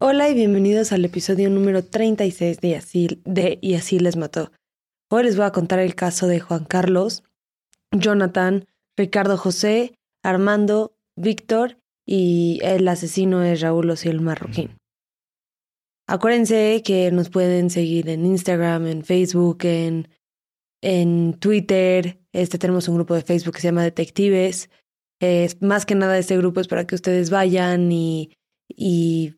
Hola 0.00 0.28
y 0.28 0.34
bienvenidos 0.34 0.92
al 0.92 1.04
episodio 1.04 1.50
número 1.50 1.84
36 1.84 2.60
de, 2.60 2.76
así, 2.76 3.20
de 3.24 3.58
Y 3.60 3.74
así 3.74 3.98
les 3.98 4.16
mató. 4.16 4.52
Hoy 5.10 5.24
les 5.24 5.36
voy 5.36 5.44
a 5.44 5.50
contar 5.50 5.80
el 5.80 5.96
caso 5.96 6.28
de 6.28 6.38
Juan 6.38 6.66
Carlos, 6.66 7.24
Jonathan, 7.90 8.68
Ricardo 8.96 9.36
José, 9.36 9.98
Armando, 10.22 10.94
Víctor 11.16 11.78
y 12.06 12.60
el 12.62 12.86
asesino 12.86 13.42
es 13.42 13.60
Raúl 13.60 13.90
Ociel 13.90 14.20
Marroquín. 14.20 14.78
Acuérdense 16.06 16.80
que 16.84 17.10
nos 17.10 17.28
pueden 17.28 17.68
seguir 17.68 18.08
en 18.08 18.24
Instagram, 18.24 18.86
en 18.86 19.04
Facebook, 19.04 19.64
en, 19.64 20.06
en 20.80 21.34
Twitter. 21.40 22.20
Este 22.32 22.56
tenemos 22.56 22.86
un 22.86 22.94
grupo 22.94 23.16
de 23.16 23.22
Facebook 23.22 23.56
que 23.56 23.62
se 23.62 23.68
llama 23.68 23.82
Detectives. 23.82 24.70
Es 25.18 25.60
más 25.60 25.84
que 25.84 25.96
nada 25.96 26.18
este 26.18 26.36
grupo 26.36 26.60
es 26.60 26.68
para 26.68 26.86
que 26.86 26.94
ustedes 26.94 27.30
vayan 27.30 27.90
y, 27.90 28.30
y 28.68 29.37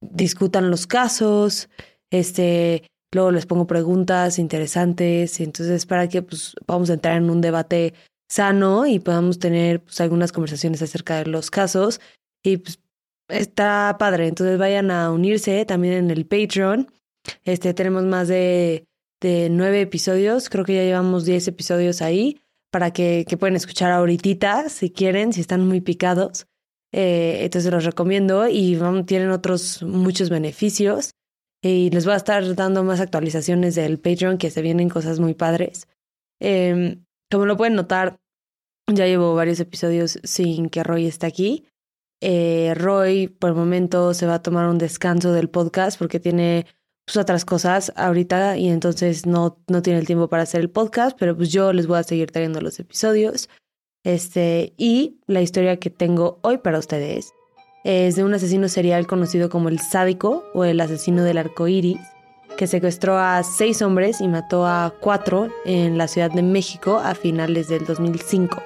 discutan 0.00 0.70
los 0.70 0.86
casos, 0.86 1.68
este, 2.10 2.84
luego 3.12 3.30
les 3.30 3.46
pongo 3.46 3.66
preguntas 3.66 4.38
interesantes, 4.38 5.40
y 5.40 5.44
entonces 5.44 5.86
para 5.86 6.08
que 6.08 6.22
pues 6.22 6.54
vamos 6.66 6.90
a 6.90 6.94
entrar 6.94 7.16
en 7.16 7.30
un 7.30 7.40
debate 7.40 7.94
sano 8.28 8.86
y 8.86 8.98
podamos 8.98 9.38
tener 9.38 9.80
pues 9.82 10.00
algunas 10.00 10.32
conversaciones 10.32 10.82
acerca 10.82 11.18
de 11.18 11.26
los 11.26 11.50
casos 11.50 12.00
y 12.42 12.58
pues 12.58 12.78
está 13.28 13.96
padre, 13.98 14.28
entonces 14.28 14.58
vayan 14.58 14.90
a 14.90 15.10
unirse 15.10 15.64
también 15.64 15.94
en 15.94 16.10
el 16.10 16.26
Patreon. 16.26 16.88
Este, 17.44 17.74
tenemos 17.74 18.04
más 18.04 18.28
de, 18.28 18.84
de 19.20 19.48
nueve 19.50 19.82
episodios, 19.82 20.48
creo 20.48 20.64
que 20.64 20.74
ya 20.74 20.82
llevamos 20.82 21.24
diez 21.24 21.46
episodios 21.48 22.02
ahí 22.02 22.40
para 22.70 22.90
que, 22.90 23.24
que 23.28 23.36
pueden 23.36 23.56
escuchar 23.56 23.92
ahorita 23.92 24.68
si 24.68 24.90
quieren, 24.90 25.32
si 25.32 25.40
están 25.40 25.66
muy 25.66 25.80
picados. 25.80 26.46
Eh, 26.92 27.44
entonces 27.44 27.70
los 27.70 27.84
recomiendo 27.84 28.48
y 28.48 28.78
tienen 29.06 29.30
otros 29.30 29.82
muchos 29.82 30.30
beneficios. 30.30 31.12
Y 31.62 31.90
les 31.90 32.04
voy 32.04 32.14
a 32.14 32.18
estar 32.18 32.54
dando 32.54 32.84
más 32.84 33.00
actualizaciones 33.00 33.74
del 33.74 33.98
Patreon, 33.98 34.38
que 34.38 34.50
se 34.50 34.62
vienen 34.62 34.88
cosas 34.88 35.18
muy 35.18 35.34
padres. 35.34 35.88
Eh, 36.40 36.98
como 37.30 37.46
lo 37.46 37.56
pueden 37.56 37.74
notar, 37.74 38.20
ya 38.86 39.06
llevo 39.06 39.34
varios 39.34 39.60
episodios 39.60 40.18
sin 40.22 40.70
que 40.70 40.82
Roy 40.82 41.06
esté 41.06 41.26
aquí. 41.26 41.66
Eh, 42.20 42.74
Roy, 42.76 43.28
por 43.28 43.50
el 43.50 43.56
momento, 43.56 44.14
se 44.14 44.26
va 44.26 44.34
a 44.34 44.42
tomar 44.42 44.68
un 44.68 44.78
descanso 44.78 45.32
del 45.32 45.50
podcast 45.50 45.98
porque 45.98 46.20
tiene 46.20 46.66
pues, 47.04 47.16
otras 47.16 47.44
cosas 47.44 47.92
ahorita 47.96 48.56
y 48.56 48.68
entonces 48.68 49.26
no, 49.26 49.62
no 49.68 49.82
tiene 49.82 49.98
el 49.98 50.06
tiempo 50.06 50.28
para 50.28 50.44
hacer 50.44 50.60
el 50.60 50.70
podcast, 50.70 51.16
pero 51.18 51.36
pues 51.36 51.50
yo 51.50 51.72
les 51.72 51.86
voy 51.86 51.98
a 51.98 52.02
seguir 52.02 52.30
trayendo 52.30 52.60
los 52.60 52.78
episodios. 52.80 53.48
Este, 54.04 54.72
y 54.76 55.18
la 55.26 55.42
historia 55.42 55.78
que 55.78 55.90
tengo 55.90 56.38
hoy 56.42 56.58
para 56.58 56.78
ustedes 56.78 57.32
es 57.84 58.16
de 58.16 58.24
un 58.24 58.34
asesino 58.34 58.68
serial 58.68 59.06
conocido 59.06 59.48
como 59.48 59.68
el 59.68 59.80
sádico 59.80 60.44
o 60.54 60.64
el 60.64 60.80
asesino 60.80 61.24
del 61.24 61.38
arco 61.38 61.68
iris, 61.68 62.00
que 62.56 62.66
secuestró 62.66 63.18
a 63.18 63.42
seis 63.42 63.82
hombres 63.82 64.20
y 64.20 64.28
mató 64.28 64.66
a 64.66 64.94
cuatro 65.00 65.48
en 65.64 65.98
la 65.98 66.08
Ciudad 66.08 66.30
de 66.30 66.42
México 66.42 66.98
a 66.98 67.14
finales 67.14 67.68
del 67.68 67.84
2005. 67.84 68.62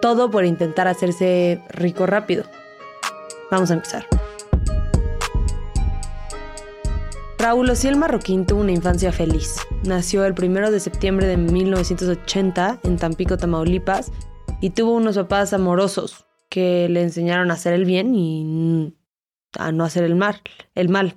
Todo 0.00 0.30
por 0.30 0.44
intentar 0.44 0.88
hacerse 0.88 1.62
rico 1.70 2.06
rápido. 2.06 2.44
Vamos 3.50 3.70
a 3.70 3.74
empezar. 3.74 4.06
Raúl 7.38 7.70
Ociel 7.70 7.96
Marroquín 7.96 8.46
tuvo 8.46 8.60
una 8.60 8.72
infancia 8.72 9.10
feliz. 9.12 9.56
Nació 9.84 10.24
el 10.24 10.34
1 10.40 10.70
de 10.70 10.78
septiembre 10.78 11.26
de 11.26 11.36
1980 11.36 12.78
en 12.84 12.96
Tampico, 12.96 13.36
Tamaulipas, 13.36 14.12
y 14.62 14.70
tuvo 14.70 14.94
unos 14.94 15.16
papás 15.16 15.52
amorosos 15.52 16.24
que 16.48 16.88
le 16.88 17.02
enseñaron 17.02 17.50
a 17.50 17.54
hacer 17.54 17.74
el 17.74 17.84
bien 17.84 18.14
y 18.14 18.94
a 19.58 19.72
no 19.72 19.84
hacer 19.84 20.04
el 20.04 20.14
mal. 20.14 20.40
El 20.76 20.88
mal. 20.88 21.16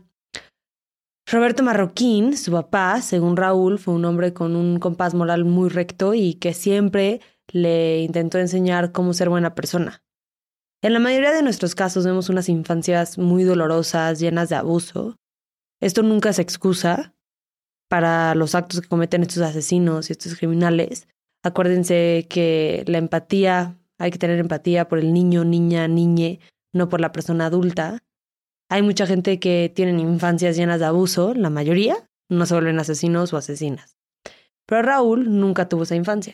Roberto 1.28 1.62
Marroquín, 1.62 2.36
su 2.38 2.52
papá, 2.52 3.02
según 3.02 3.38
Raúl, 3.38 3.78
fue 3.78 3.94
un 3.94 4.04
hombre 4.06 4.34
con 4.34 4.56
un 4.56 4.80
compás 4.80 5.14
moral 5.14 5.46
muy 5.46 5.70
recto 5.70 6.16
y 6.16 6.34
que 6.34 6.56
siempre 6.56 7.22
le 7.52 8.00
intentó 8.00 8.40
enseñar 8.40 8.92
cómo 8.92 9.14
ser 9.14 9.30
buena 9.30 9.53
persona. 9.53 10.02
En 10.81 10.94
la 10.94 11.00
mayoría 11.00 11.31
de 11.31 11.44
nuestros 11.44 11.75
casos 11.75 12.03
vemos 12.03 12.30
unas 12.30 12.50
infancias 12.50 13.19
muy 13.19 13.44
dolorosas, 13.44 14.19
llenas 14.19 14.50
de 14.50 14.56
abuso. 14.56 15.18
Esto 15.80 16.02
nunca 16.02 16.30
es 16.30 16.40
excusa 16.40 17.14
para 17.90 18.34
los 18.34 18.56
actos 18.56 18.81
que 18.81 18.88
cometen 18.88 19.22
estos 19.22 19.44
asesinos 19.44 20.09
y 20.09 20.14
estos 20.14 20.36
criminales, 20.36 21.08
Acuérdense 21.45 22.25
que 22.28 22.83
la 22.88 22.97
empatía, 22.97 23.78
hay 24.00 24.09
que 24.09 24.17
tener 24.17 24.39
empatía 24.39 24.88
por 24.88 24.97
el 24.97 25.13
niño, 25.13 25.45
niña, 25.45 25.88
niñe, 25.88 26.39
no 26.73 26.89
por 26.89 27.01
la 27.01 27.11
persona 27.11 27.45
adulta. 27.45 28.00
Hay 28.67 28.81
mucha 28.81 29.06
gente 29.06 29.39
que 29.39 29.72
tienen 29.73 30.00
infancias 30.00 30.57
llenas 30.57 30.79
de 30.79 30.88
abuso, 30.88 31.35
la 31.35 31.51
mayoría 31.51 32.09
no 32.29 32.47
se 32.47 32.56
vuelven 32.56 32.79
asesinos 32.79 33.31
o 33.31 33.38
asesinas. 33.38 33.95
Pero 34.66 34.81
Raúl 34.81 35.39
nunca 35.39 35.69
tuvo 35.69 35.83
esa 35.83 35.95
infancia. 35.95 36.33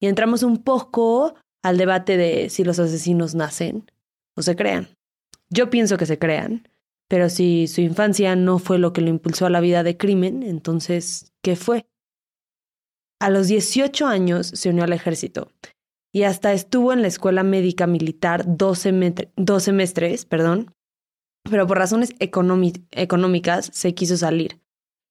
Y 0.00 0.06
entramos 0.06 0.42
un 0.42 0.64
poco 0.64 1.34
al 1.62 1.76
debate 1.76 2.16
de 2.16 2.48
si 2.48 2.64
los 2.64 2.78
asesinos 2.78 3.34
nacen 3.34 3.90
o 4.34 4.40
se 4.40 4.56
crean. 4.56 4.88
Yo 5.50 5.68
pienso 5.68 5.98
que 5.98 6.06
se 6.06 6.18
crean, 6.18 6.66
pero 7.06 7.28
si 7.28 7.66
su 7.66 7.82
infancia 7.82 8.34
no 8.34 8.58
fue 8.58 8.78
lo 8.78 8.94
que 8.94 9.02
lo 9.02 9.10
impulsó 9.10 9.44
a 9.44 9.50
la 9.50 9.60
vida 9.60 9.82
de 9.82 9.98
crimen, 9.98 10.42
entonces, 10.42 11.34
¿qué 11.42 11.54
fue? 11.54 11.84
A 13.20 13.30
los 13.30 13.48
18 13.48 14.06
años 14.06 14.46
se 14.46 14.70
unió 14.70 14.84
al 14.84 14.92
ejército 14.92 15.50
y 16.12 16.22
hasta 16.22 16.52
estuvo 16.52 16.92
en 16.92 17.02
la 17.02 17.08
escuela 17.08 17.42
médica 17.42 17.86
militar 17.86 18.44
dos, 18.46 18.78
semestres, 18.78 20.24
perdón, 20.24 20.72
pero 21.50 21.66
por 21.66 21.78
razones 21.78 22.14
económicas 22.18 23.70
se 23.72 23.94
quiso 23.94 24.16
salir. 24.16 24.60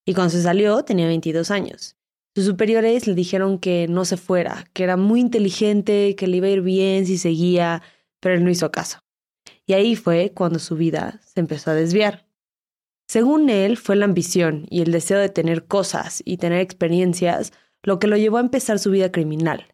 Y 0.05 0.13
cuando 0.13 0.31
se 0.31 0.41
salió 0.41 0.83
tenía 0.83 1.07
22 1.07 1.51
años. 1.51 1.97
Sus 2.33 2.45
superiores 2.45 3.07
le 3.07 3.15
dijeron 3.15 3.59
que 3.59 3.87
no 3.89 4.05
se 4.05 4.15
fuera, 4.15 4.65
que 4.73 4.83
era 4.83 4.95
muy 4.95 5.19
inteligente, 5.19 6.15
que 6.15 6.27
le 6.27 6.37
iba 6.37 6.47
a 6.47 6.51
ir 6.51 6.61
bien 6.61 7.05
si 7.05 7.17
seguía, 7.17 7.81
pero 8.21 8.35
él 8.35 8.43
no 8.43 8.49
hizo 8.49 8.71
caso. 8.71 8.99
Y 9.65 9.73
ahí 9.73 9.95
fue 9.95 10.31
cuando 10.33 10.59
su 10.59 10.75
vida 10.75 11.19
se 11.25 11.41
empezó 11.41 11.71
a 11.71 11.73
desviar. 11.73 12.25
Según 13.09 13.49
él, 13.49 13.75
fue 13.75 13.95
la 13.95 14.05
ambición 14.05 14.65
y 14.69 14.81
el 14.81 14.91
deseo 14.91 15.19
de 15.19 15.29
tener 15.29 15.65
cosas 15.65 16.21
y 16.25 16.37
tener 16.37 16.61
experiencias 16.61 17.51
lo 17.87 17.99
que 17.99 18.07
lo 18.07 18.17
llevó 18.17 18.35
a 18.35 18.41
empezar 18.41 18.79
su 18.79 18.91
vida 18.91 19.13
criminal. 19.13 19.73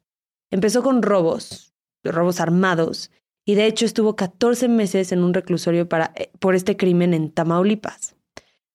Empezó 0.52 0.84
con 0.84 1.02
robos, 1.02 1.74
robos 2.04 2.40
armados, 2.40 3.10
y 3.44 3.56
de 3.56 3.66
hecho 3.66 3.88
estuvo 3.88 4.16
14 4.16 4.68
meses 4.68 5.12
en 5.12 5.24
un 5.24 5.34
reclusorio 5.34 5.90
para, 5.90 6.14
eh, 6.16 6.32
por 6.38 6.54
este 6.54 6.78
crimen 6.78 7.16
en 7.16 7.32
Tamaulipas. 7.32 8.16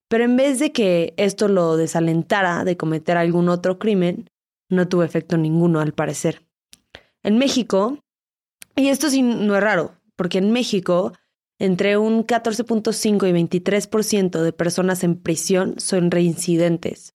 Pero 0.08 0.24
en 0.24 0.36
vez 0.36 0.58
de 0.58 0.72
que 0.72 1.14
esto 1.16 1.46
lo 1.46 1.76
desalentara 1.76 2.64
de 2.64 2.76
cometer 2.76 3.16
algún 3.16 3.48
otro 3.48 3.78
crimen, 3.78 4.28
no 4.68 4.88
tuvo 4.88 5.04
efecto 5.04 5.36
ninguno 5.36 5.78
al 5.78 5.92
parecer. 5.92 6.44
En 7.22 7.38
México, 7.38 8.00
y 8.74 8.88
esto 8.88 9.08
sí 9.08 9.22
no 9.22 9.54
es 9.54 9.62
raro, 9.62 9.94
porque 10.16 10.38
en 10.38 10.50
México 10.50 11.12
entre 11.60 11.96
un 11.96 12.26
14.5 12.26 13.28
y 13.28 13.32
23% 13.32 14.42
de 14.42 14.52
personas 14.52 15.04
en 15.04 15.14
prisión 15.14 15.78
son 15.78 16.10
reincidentes, 16.10 17.14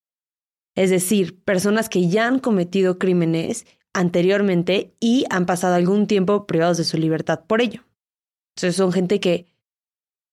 es 0.76 0.90
decir, 0.90 1.44
personas 1.44 1.90
que 1.90 2.08
ya 2.08 2.28
han 2.28 2.40
cometido 2.40 2.98
crímenes 2.98 3.66
anteriormente 3.94 4.96
y 5.00 5.26
han 5.30 5.46
pasado 5.46 5.76
algún 5.76 6.08
tiempo 6.08 6.48
privados 6.48 6.78
de 6.78 6.84
su 6.84 6.98
libertad 6.98 7.42
por 7.46 7.62
ello. 7.62 7.84
Entonces 8.56 8.76
son 8.76 8.92
gente 8.92 9.20
que 9.20 9.48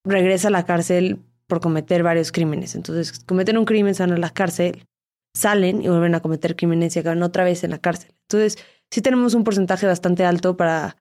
regresa 0.05 0.49
a 0.49 0.51
la 0.51 0.65
cárcel 0.65 1.21
por 1.47 1.61
cometer 1.61 2.03
varios 2.03 2.33
crímenes. 2.33 2.75
Entonces 2.75 3.21
cometen 3.25 3.59
un 3.59 3.65
crimen, 3.65 3.95
salen 3.95 4.17
a 4.17 4.21
la 4.21 4.31
cárcel, 4.31 4.87
salen 5.35 5.83
y 5.83 5.89
vuelven 5.89 6.15
a 6.15 6.21
cometer 6.21 6.57
crímenes 6.57 6.97
y 6.97 7.01
acaban 7.01 7.23
otra 7.23 7.45
vez 7.45 7.65
en 7.65 7.71
la 7.71 7.79
cárcel. 7.79 8.15
Entonces 8.29 8.59
sí 8.91 9.03
tenemos 9.03 9.35
un 9.35 9.45
porcentaje 9.45 9.87
bastante 9.87 10.25
alto 10.25 10.57
para 10.57 10.97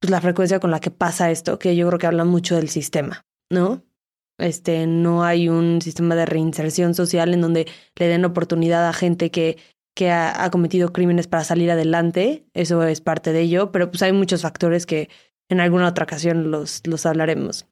pues, 0.00 0.10
la 0.10 0.20
frecuencia 0.20 0.60
con 0.60 0.70
la 0.70 0.80
que 0.80 0.90
pasa 0.90 1.30
esto, 1.30 1.58
que 1.58 1.74
yo 1.74 1.86
creo 1.88 1.98
que 1.98 2.06
habla 2.06 2.24
mucho 2.24 2.56
del 2.56 2.68
sistema, 2.68 3.24
¿no? 3.50 3.82
Este, 4.38 4.86
no 4.86 5.24
hay 5.24 5.48
un 5.48 5.80
sistema 5.80 6.14
de 6.14 6.26
reinserción 6.26 6.94
social 6.94 7.32
en 7.32 7.40
donde 7.40 7.66
le 7.96 8.06
den 8.06 8.24
oportunidad 8.24 8.86
a 8.88 8.92
gente 8.92 9.30
que, 9.30 9.56
que 9.94 10.10
ha, 10.10 10.50
cometido 10.50 10.92
crímenes 10.92 11.26
para 11.26 11.44
salir 11.44 11.70
adelante. 11.70 12.44
Eso 12.52 12.82
es 12.82 13.00
parte 13.00 13.32
de 13.32 13.40
ello, 13.40 13.72
pero 13.72 13.90
pues 13.90 14.02
hay 14.02 14.12
muchos 14.12 14.42
factores 14.42 14.84
que 14.84 15.08
en 15.48 15.60
alguna 15.60 15.88
otra 15.88 16.04
ocasión 16.04 16.50
los, 16.50 16.86
los 16.86 17.06
hablaremos. 17.06 17.66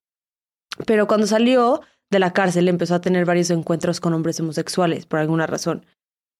Pero 0.87 1.07
cuando 1.07 1.27
salió 1.27 1.83
de 2.11 2.19
la 2.19 2.33
cárcel 2.33 2.69
empezó 2.69 2.95
a 2.95 3.01
tener 3.01 3.27
varios 3.27 3.51
encuentros 3.51 4.01
con 4.01 4.15
hombres 4.15 4.41
homosexuales 4.41 5.07
por 5.07 5.21
alguna 5.21 5.47
razón. 5.47 5.85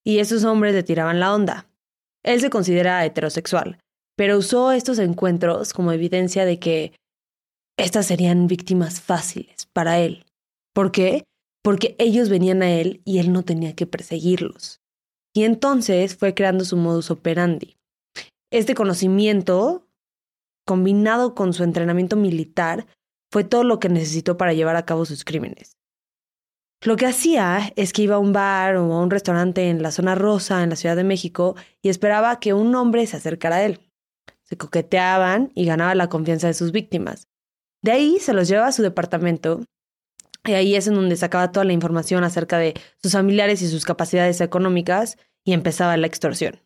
Y 0.05 0.19
esos 0.19 0.45
hombres 0.45 0.75
le 0.75 0.83
tiraban 0.83 1.21
la 1.21 1.35
onda. 1.35 1.67
Él 2.23 2.41
se 2.41 2.51
considera 2.51 3.05
heterosexual, 3.05 3.79
pero 4.17 4.39
usó 4.39 4.73
estos 4.73 4.99
encuentros 4.99 5.75
como 5.75 5.93
evidencia 5.93 6.47
de 6.47 6.59
que 6.59 6.93
estas 7.77 8.07
serían 8.07 8.47
víctimas 8.47 9.01
fáciles 9.01 9.67
para 9.73 9.99
él. 9.99 10.25
¿Por 10.73 10.93
qué? 10.93 11.25
Porque 11.63 11.97
ellos 11.99 12.29
venían 12.29 12.63
a 12.63 12.71
él 12.71 13.01
y 13.05 13.19
él 13.19 13.33
no 13.33 13.43
tenía 13.43 13.75
que 13.75 13.87
perseguirlos. 13.87 14.81
Y 15.35 15.45
entonces 15.45 16.17
fue 16.17 16.35
creando 16.35 16.65
su 16.65 16.77
modus 16.77 17.11
operandi. 17.11 17.77
Este 18.53 18.75
conocimiento, 18.75 19.89
combinado 20.65 21.35
con 21.35 21.53
su 21.53 21.65
entrenamiento 21.65 22.17
militar, 22.17 22.87
fue 23.33 23.43
todo 23.43 23.65
lo 23.65 23.81
que 23.81 23.89
necesitó 23.89 24.37
para 24.37 24.53
llevar 24.53 24.77
a 24.77 24.85
cabo 24.85 25.05
sus 25.05 25.25
crímenes. 25.25 25.77
Lo 26.85 26.97
que 26.97 27.07
hacía 27.07 27.73
es 27.77 27.93
que 27.93 28.03
iba 28.03 28.17
a 28.17 28.21
un 28.21 28.33
bar 28.33 28.77
o 28.77 28.93
a 28.93 29.03
un 29.03 29.11
restaurante 29.11 29.71
en 29.71 29.83
la 29.83 29.91
zona 29.91 30.15
rosa 30.15 30.63
en 30.63 30.71
la 30.71 30.77
Ciudad 30.77 30.95
de 30.95 31.03
México 31.03 31.57
y 31.83 31.89
esperaba 31.89 32.39
que 32.39 32.53
un 32.53 32.75
hombre 32.75 33.07
se 33.07 33.17
acercara 33.17 33.57
a 33.57 33.65
él. 33.65 33.81
Se 34.45 34.57
coqueteaban 34.57 35.51
y 35.55 35.65
ganaba 35.65 35.95
la 35.95 36.09
confianza 36.09 36.47
de 36.47 36.55
sus 36.55 36.71
víctimas. 36.71 37.27
De 37.85 37.93
ahí 37.93 38.19
se 38.19 38.33
los 38.33 38.49
llevaba 38.49 38.69
a 38.69 38.73
su 38.73 38.81
departamento 38.81 39.61
y 40.43 40.53
ahí 40.53 40.75
es 40.75 40.87
en 40.87 40.95
donde 40.95 41.17
sacaba 41.17 41.53
toda 41.53 41.65
la 41.65 41.75
información 41.75 42.25
acerca 42.25 42.57
de 42.57 42.73
sus 43.03 43.13
familiares 43.13 43.61
y 43.61 43.69
sus 43.69 43.85
capacidades 43.85 44.41
económicas 44.41 45.19
y 45.45 45.53
empezaba 45.53 45.95
la 45.99 46.07
extorsión. 46.07 46.63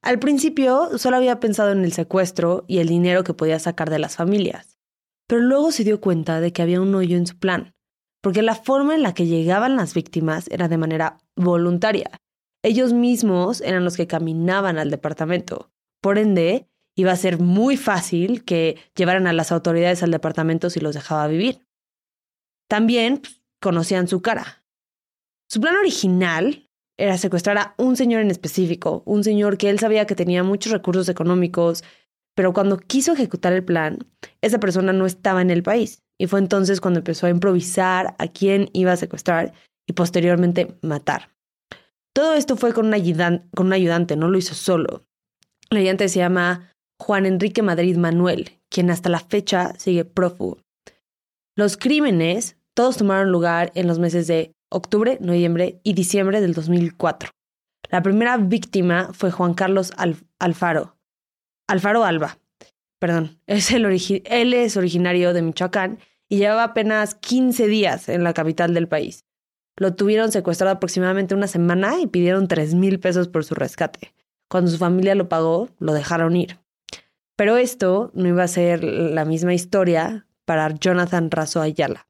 Al 0.00 0.18
principio 0.18 0.96
solo 0.96 1.18
había 1.18 1.38
pensado 1.38 1.72
en 1.72 1.84
el 1.84 1.92
secuestro 1.92 2.64
y 2.66 2.78
el 2.78 2.88
dinero 2.88 3.24
que 3.24 3.34
podía 3.34 3.58
sacar 3.58 3.90
de 3.90 3.98
las 3.98 4.16
familias, 4.16 4.78
pero 5.26 5.42
luego 5.42 5.70
se 5.70 5.84
dio 5.84 6.00
cuenta 6.00 6.40
de 6.40 6.50
que 6.50 6.62
había 6.62 6.80
un 6.80 6.94
hoyo 6.94 7.18
en 7.18 7.26
su 7.26 7.38
plan, 7.38 7.74
porque 8.22 8.40
la 8.40 8.54
forma 8.54 8.94
en 8.94 9.02
la 9.02 9.12
que 9.12 9.26
llegaban 9.26 9.76
las 9.76 9.92
víctimas 9.92 10.48
era 10.50 10.66
de 10.68 10.78
manera 10.78 11.18
voluntaria. 11.36 12.10
Ellos 12.62 12.94
mismos 12.94 13.60
eran 13.60 13.84
los 13.84 13.98
que 13.98 14.06
caminaban 14.06 14.78
al 14.78 14.90
departamento. 14.90 15.70
Por 16.00 16.16
ende, 16.16 16.70
iba 16.98 17.12
a 17.12 17.16
ser 17.16 17.38
muy 17.38 17.76
fácil 17.76 18.44
que 18.44 18.76
llevaran 18.96 19.28
a 19.28 19.32
las 19.32 19.52
autoridades 19.52 20.02
al 20.02 20.10
departamento 20.10 20.68
si 20.68 20.80
los 20.80 20.96
dejaba 20.96 21.28
vivir. 21.28 21.64
También 22.68 23.18
pues, 23.18 23.40
conocían 23.60 24.08
su 24.08 24.20
cara. 24.20 24.64
Su 25.48 25.60
plan 25.60 25.76
original 25.76 26.68
era 26.98 27.16
secuestrar 27.16 27.56
a 27.56 27.74
un 27.78 27.96
señor 27.96 28.20
en 28.20 28.32
específico, 28.32 29.04
un 29.06 29.22
señor 29.22 29.58
que 29.58 29.70
él 29.70 29.78
sabía 29.78 30.06
que 30.06 30.16
tenía 30.16 30.42
muchos 30.42 30.72
recursos 30.72 31.08
económicos, 31.08 31.84
pero 32.34 32.52
cuando 32.52 32.78
quiso 32.78 33.12
ejecutar 33.12 33.52
el 33.52 33.64
plan, 33.64 33.98
esa 34.40 34.58
persona 34.58 34.92
no 34.92 35.06
estaba 35.06 35.40
en 35.40 35.50
el 35.50 35.62
país. 35.62 36.02
Y 36.18 36.26
fue 36.26 36.40
entonces 36.40 36.80
cuando 36.80 36.98
empezó 36.98 37.28
a 37.28 37.30
improvisar 37.30 38.16
a 38.18 38.26
quién 38.26 38.70
iba 38.72 38.90
a 38.90 38.96
secuestrar 38.96 39.52
y 39.86 39.92
posteriormente 39.92 40.76
matar. 40.82 41.30
Todo 42.12 42.34
esto 42.34 42.56
fue 42.56 42.72
con 42.72 42.86
un, 42.86 42.94
ayudante, 42.94 43.46
con 43.54 43.66
un 43.66 43.72
ayudante, 43.72 44.16
no 44.16 44.28
lo 44.28 44.36
hizo 44.36 44.56
solo. 44.56 45.06
El 45.70 45.78
ayudante 45.78 46.08
se 46.08 46.18
llama 46.18 46.74
Juan 47.00 47.26
Enrique 47.26 47.62
Madrid 47.62 47.96
Manuel, 47.96 48.58
quien 48.68 48.90
hasta 48.90 49.08
la 49.08 49.20
fecha 49.20 49.72
sigue 49.78 50.04
prófugo. 50.04 50.58
Los 51.56 51.76
crímenes 51.76 52.56
todos 52.74 52.98
tomaron 52.98 53.32
lugar 53.32 53.72
en 53.74 53.86
los 53.86 53.98
meses 53.98 54.26
de 54.26 54.52
octubre, 54.70 55.18
noviembre 55.20 55.80
y 55.82 55.94
diciembre 55.94 56.40
del 56.40 56.54
2004. 56.54 57.30
La 57.90 58.02
primera 58.02 58.36
víctima 58.36 59.10
fue 59.12 59.30
Juan 59.30 59.54
Carlos 59.54 59.92
Alfaro, 60.38 60.96
Alfaro 61.66 62.04
Alba. 62.04 62.38
Perdón, 62.98 63.40
es 63.46 63.70
el 63.70 63.84
él 64.24 64.54
es 64.54 64.76
originario 64.76 65.32
de 65.32 65.42
Michoacán 65.42 65.98
y 66.28 66.38
llevaba 66.38 66.64
apenas 66.64 67.14
15 67.14 67.66
días 67.66 68.08
en 68.08 68.24
la 68.24 68.34
capital 68.34 68.74
del 68.74 68.88
país. 68.88 69.24
Lo 69.76 69.94
tuvieron 69.94 70.32
secuestrado 70.32 70.74
aproximadamente 70.74 71.34
una 71.34 71.46
semana 71.46 72.00
y 72.00 72.06
pidieron 72.08 72.48
3 72.48 72.74
mil 72.74 72.98
pesos 72.98 73.28
por 73.28 73.44
su 73.44 73.54
rescate. 73.54 74.12
Cuando 74.50 74.70
su 74.70 74.78
familia 74.78 75.14
lo 75.14 75.28
pagó, 75.28 75.68
lo 75.78 75.92
dejaron 75.92 76.36
ir. 76.36 76.58
Pero 77.38 77.56
esto 77.56 78.10
no 78.14 78.26
iba 78.26 78.42
a 78.42 78.48
ser 78.48 78.82
la 78.82 79.24
misma 79.24 79.54
historia 79.54 80.26
para 80.44 80.74
Jonathan 80.74 81.30
Razo 81.30 81.60
Ayala. 81.60 82.08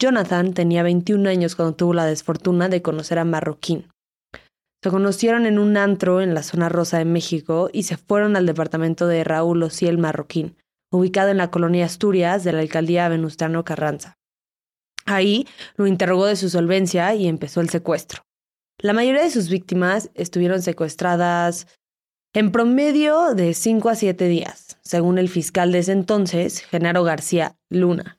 Jonathan 0.00 0.54
tenía 0.54 0.82
21 0.82 1.28
años 1.28 1.54
cuando 1.54 1.76
tuvo 1.76 1.92
la 1.92 2.06
desfortuna 2.06 2.70
de 2.70 2.80
conocer 2.80 3.18
a 3.18 3.26
Marroquín. 3.26 3.88
Se 4.82 4.90
conocieron 4.90 5.44
en 5.44 5.58
un 5.58 5.76
antro 5.76 6.22
en 6.22 6.32
la 6.32 6.42
zona 6.42 6.70
rosa 6.70 6.96
de 6.96 7.04
México 7.04 7.68
y 7.74 7.82
se 7.82 7.98
fueron 7.98 8.36
al 8.36 8.46
departamento 8.46 9.06
de 9.06 9.22
Raúl 9.22 9.62
Ociel 9.62 9.98
Marroquín, 9.98 10.56
ubicado 10.90 11.28
en 11.28 11.36
la 11.36 11.50
colonia 11.50 11.84
Asturias 11.84 12.42
de 12.42 12.52
la 12.54 12.60
alcaldía 12.60 13.08
Venustiano 13.10 13.64
Carranza. 13.64 14.16
Ahí 15.04 15.46
lo 15.76 15.86
interrogó 15.86 16.24
de 16.24 16.36
su 16.36 16.48
solvencia 16.48 17.14
y 17.14 17.28
empezó 17.28 17.60
el 17.60 17.68
secuestro. 17.68 18.22
La 18.78 18.94
mayoría 18.94 19.22
de 19.22 19.30
sus 19.30 19.50
víctimas 19.50 20.10
estuvieron 20.14 20.62
secuestradas 20.62 21.66
en 22.34 22.50
promedio 22.50 23.34
de 23.34 23.54
5 23.54 23.88
a 23.88 23.94
7 23.94 24.26
días, 24.26 24.76
según 24.82 25.18
el 25.18 25.28
fiscal 25.28 25.70
de 25.70 25.78
ese 25.78 25.92
entonces, 25.92 26.60
Genaro 26.60 27.04
García 27.04 27.56
Luna. 27.70 28.18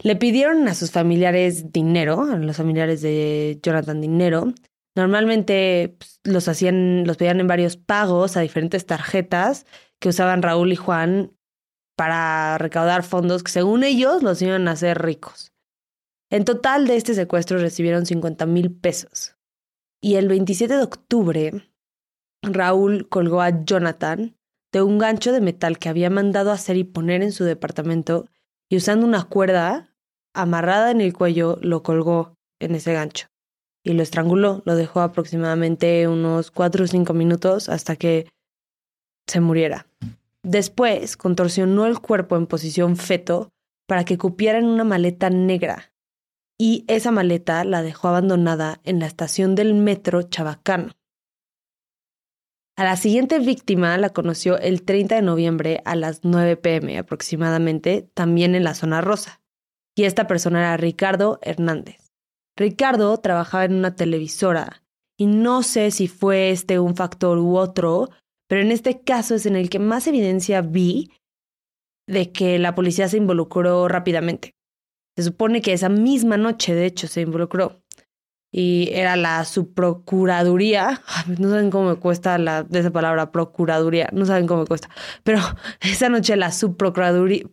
Le 0.00 0.14
pidieron 0.14 0.68
a 0.68 0.74
sus 0.74 0.92
familiares 0.92 1.72
dinero, 1.72 2.22
a 2.22 2.36
los 2.36 2.56
familiares 2.56 3.02
de 3.02 3.58
Jonathan 3.60 4.00
dinero. 4.00 4.54
Normalmente 4.94 5.96
pues, 5.98 6.20
los 6.22 6.46
hacían, 6.46 7.04
los 7.04 7.16
pedían 7.16 7.40
en 7.40 7.48
varios 7.48 7.76
pagos 7.76 8.36
a 8.36 8.40
diferentes 8.40 8.86
tarjetas 8.86 9.66
que 9.98 10.10
usaban 10.10 10.42
Raúl 10.42 10.72
y 10.72 10.76
Juan 10.76 11.36
para 11.96 12.56
recaudar 12.58 13.02
fondos 13.02 13.42
que 13.42 13.50
según 13.50 13.82
ellos 13.82 14.22
los 14.22 14.40
iban 14.40 14.68
a 14.68 14.72
hacer 14.72 15.02
ricos. 15.02 15.52
En 16.30 16.44
total 16.44 16.86
de 16.86 16.94
este 16.94 17.14
secuestro 17.14 17.58
recibieron 17.58 18.06
50 18.06 18.46
mil 18.46 18.72
pesos. 18.72 19.34
Y 20.00 20.14
el 20.14 20.28
27 20.28 20.76
de 20.76 20.82
octubre, 20.82 21.67
Raúl 22.54 23.08
colgó 23.08 23.42
a 23.42 23.64
Jonathan 23.64 24.36
de 24.72 24.82
un 24.82 24.98
gancho 24.98 25.32
de 25.32 25.40
metal 25.40 25.78
que 25.78 25.88
había 25.88 26.10
mandado 26.10 26.50
hacer 26.50 26.76
y 26.76 26.84
poner 26.84 27.22
en 27.22 27.32
su 27.32 27.44
departamento 27.44 28.26
y 28.68 28.76
usando 28.76 29.06
una 29.06 29.24
cuerda 29.24 29.94
amarrada 30.34 30.90
en 30.90 31.00
el 31.00 31.12
cuello 31.12 31.58
lo 31.62 31.82
colgó 31.82 32.34
en 32.60 32.74
ese 32.74 32.92
gancho 32.92 33.28
y 33.84 33.92
lo 33.92 34.02
estranguló. 34.02 34.62
Lo 34.66 34.76
dejó 34.76 35.00
aproximadamente 35.00 36.06
unos 36.08 36.50
cuatro 36.50 36.84
o 36.84 36.86
cinco 36.86 37.14
minutos 37.14 37.68
hasta 37.68 37.96
que 37.96 38.28
se 39.26 39.40
muriera. 39.40 39.86
Después 40.42 41.16
contorsionó 41.16 41.86
el 41.86 41.98
cuerpo 42.00 42.36
en 42.36 42.46
posición 42.46 42.96
feto 42.96 43.50
para 43.86 44.04
que 44.04 44.18
cupiera 44.18 44.58
en 44.58 44.66
una 44.66 44.84
maleta 44.84 45.30
negra 45.30 45.92
y 46.58 46.84
esa 46.88 47.12
maleta 47.12 47.64
la 47.64 47.82
dejó 47.82 48.08
abandonada 48.08 48.80
en 48.84 48.98
la 48.98 49.06
estación 49.06 49.54
del 49.54 49.74
metro 49.74 50.22
Chabacano. 50.22 50.92
A 52.78 52.84
la 52.84 52.94
siguiente 52.94 53.40
víctima 53.40 53.98
la 53.98 54.10
conoció 54.10 54.56
el 54.56 54.84
30 54.84 55.16
de 55.16 55.22
noviembre 55.22 55.82
a 55.84 55.96
las 55.96 56.20
9 56.22 56.56
pm 56.58 56.96
aproximadamente, 56.96 58.08
también 58.14 58.54
en 58.54 58.62
la 58.62 58.74
zona 58.74 59.00
rosa. 59.00 59.40
Y 59.96 60.04
esta 60.04 60.28
persona 60.28 60.60
era 60.60 60.76
Ricardo 60.76 61.40
Hernández. 61.42 62.12
Ricardo 62.56 63.16
trabajaba 63.16 63.64
en 63.64 63.74
una 63.74 63.96
televisora 63.96 64.84
y 65.18 65.26
no 65.26 65.64
sé 65.64 65.90
si 65.90 66.06
fue 66.06 66.50
este 66.50 66.78
un 66.78 66.94
factor 66.94 67.38
u 67.38 67.56
otro, 67.56 68.10
pero 68.48 68.60
en 68.60 68.70
este 68.70 69.00
caso 69.00 69.34
es 69.34 69.46
en 69.46 69.56
el 69.56 69.70
que 69.70 69.80
más 69.80 70.06
evidencia 70.06 70.60
vi 70.60 71.10
de 72.06 72.30
que 72.30 72.60
la 72.60 72.76
policía 72.76 73.08
se 73.08 73.16
involucró 73.16 73.88
rápidamente. 73.88 74.54
Se 75.16 75.24
supone 75.24 75.62
que 75.62 75.72
esa 75.72 75.88
misma 75.88 76.36
noche, 76.36 76.76
de 76.76 76.86
hecho, 76.86 77.08
se 77.08 77.22
involucró 77.22 77.82
y 78.50 78.88
era 78.92 79.16
la 79.16 79.44
subprocuraduría. 79.44 81.02
No 81.38 81.50
saben 81.50 81.70
cómo 81.70 81.90
me 81.90 81.96
cuesta 81.96 82.38
la, 82.38 82.62
de 82.62 82.80
esa 82.80 82.90
palabra 82.90 83.30
procuraduría, 83.30 84.08
no 84.12 84.24
saben 84.26 84.46
cómo 84.46 84.62
me 84.62 84.66
cuesta. 84.66 84.88
Pero 85.22 85.40
esa 85.80 86.08
noche 86.08 86.36
la 86.36 86.52
subprocuraduría. 86.52 87.46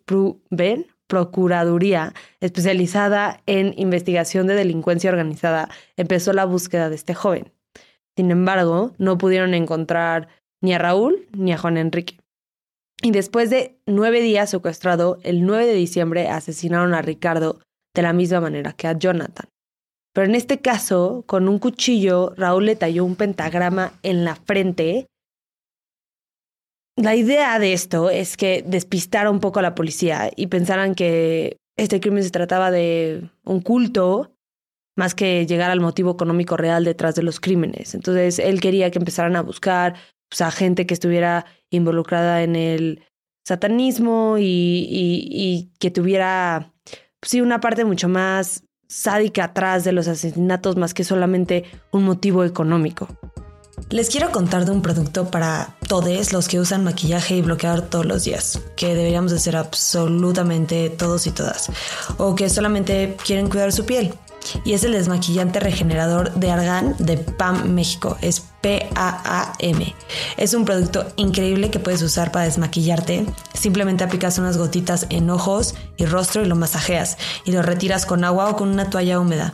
Procuraduría, 1.08 2.14
especializada 2.40 3.40
en 3.46 3.76
investigación 3.78 4.48
de 4.48 4.56
delincuencia 4.56 5.12
organizada, 5.12 5.70
empezó 5.98 6.34
la 6.34 6.46
búsqueda 6.46 6.90
de 6.90 6.96
este 6.96 7.14
joven. 7.14 7.54
Sin 8.16 8.32
embargo, 8.32 8.94
no 8.98 9.20
pudieron 9.20 9.54
encontrar 9.54 10.30
ni 10.62 10.74
a 10.74 10.80
Raúl 10.80 11.28
ni 11.32 11.54
a 11.54 11.60
Juan 11.60 11.78
Enrique. 11.78 12.18
Y 13.04 13.12
después 13.12 13.52
de 13.52 13.78
nueve 13.86 14.22
días 14.22 14.50
secuestrado, 14.50 15.20
el 15.22 15.46
9 15.46 15.68
de 15.68 15.74
diciembre 15.74 16.28
asesinaron 16.28 16.96
a 16.96 17.04
Ricardo 17.04 17.60
de 17.94 18.02
la 18.02 18.14
misma 18.14 18.42
manera 18.42 18.74
que 18.74 18.88
a 18.88 18.98
Jonathan. 18.98 19.48
Pero 20.16 20.28
en 20.28 20.36
este 20.36 20.62
caso, 20.62 21.26
con 21.28 21.50
un 21.50 21.60
cuchillo, 21.60 22.34
Raúl 22.38 22.68
le 22.68 22.78
talló 22.78 23.04
un 23.04 23.18
pentagrama 23.18 24.00
en 24.02 24.24
la 24.24 24.38
frente. 24.38 25.08
La 26.96 27.18
idea 27.18 27.60
de 27.60 27.74
esto 27.74 28.10
es 28.10 28.38
que 28.38 28.64
despistara 28.66 29.30
un 29.30 29.42
poco 29.42 29.60
a 29.60 29.62
la 29.62 29.76
policía 29.76 30.32
y 30.34 30.48
pensaran 30.48 30.96
que 30.96 31.58
este 31.78 32.00
crimen 32.00 32.24
se 32.24 32.30
trataba 32.30 32.72
de 32.72 33.30
un 33.44 33.60
culto 33.60 34.32
más 34.98 35.16
que 35.16 35.46
llegar 35.46 35.70
al 35.70 35.82
motivo 35.82 36.12
económico 36.12 36.56
real 36.56 36.86
detrás 36.86 37.16
de 37.16 37.24
los 37.24 37.42
crímenes. 37.42 37.94
Entonces, 37.94 38.40
él 38.40 38.62
quería 38.62 38.92
que 38.92 39.00
empezaran 39.00 39.36
a 39.36 39.42
buscar 39.42 39.96
pues, 40.30 40.40
a 40.40 40.50
gente 40.50 40.86
que 40.86 40.94
estuviera 40.94 41.46
involucrada 41.70 42.42
en 42.42 42.56
el 42.56 43.04
satanismo 43.46 44.38
y, 44.40 44.88
y 44.90 45.74
que 45.78 45.92
tuviera, 45.92 46.74
pues, 47.20 47.32
sí, 47.32 47.42
una 47.42 47.60
parte 47.60 47.84
mucho 47.84 48.08
más 48.08 48.65
sádica 48.88 49.46
atrás 49.46 49.84
de 49.84 49.92
los 49.92 50.08
asesinatos 50.08 50.76
más 50.76 50.94
que 50.94 51.04
solamente 51.04 51.66
un 51.92 52.04
motivo 52.04 52.44
económico. 52.44 53.08
Les 53.90 54.10
quiero 54.10 54.32
contar 54.32 54.66
de 54.66 54.72
un 54.72 54.82
producto 54.82 55.30
para 55.30 55.76
todos 55.88 56.34
los 56.34 56.48
que 56.48 56.60
usan 56.60 56.84
maquillaje 56.84 57.36
y 57.36 57.42
bloqueador 57.42 57.82
todos 57.82 58.06
los 58.06 58.24
días, 58.24 58.62
que 58.76 58.96
deberíamos 58.96 59.32
de 59.32 59.40
ser 59.40 59.56
absolutamente 59.56 60.90
todos 60.90 61.28
y 61.28 61.32
todas, 61.32 61.70
o 62.18 62.36
que 62.36 62.50
solamente 62.50 63.16
quieren 63.24 63.50
cuidar 63.50 63.72
su 63.72 63.86
piel. 63.86 64.14
Y 64.64 64.74
es 64.74 64.84
el 64.84 64.94
desmaquillante 64.94 65.60
regenerador 65.60 66.34
de 66.36 66.52
Argan 66.52 66.96
de 67.00 67.18
PAM 67.18 67.74
México. 67.74 68.18
Es 68.22 68.44
PAAM. 68.66 69.94
Es 70.38 70.56
un 70.56 70.66
producto 70.66 71.06
increíble 71.18 71.70
que 71.70 71.80
puedes 71.80 72.02
usar 72.02 72.32
para 72.32 72.46
desmaquillarte. 72.46 73.26
Simplemente 73.54 74.04
aplicas 74.04 74.40
unas 74.40 74.58
gotitas 74.58 75.06
en 75.10 75.30
ojos 75.30 75.76
y 75.98 76.06
rostro 76.06 76.42
y 76.42 76.48
lo 76.48 76.56
masajeas 76.56 77.18
y 77.46 77.52
lo 77.52 77.62
retiras 77.62 78.08
con 78.08 78.24
agua 78.24 78.50
o 78.50 78.56
con 78.56 78.70
una 78.70 78.90
toalla 78.90 79.20
húmeda 79.20 79.54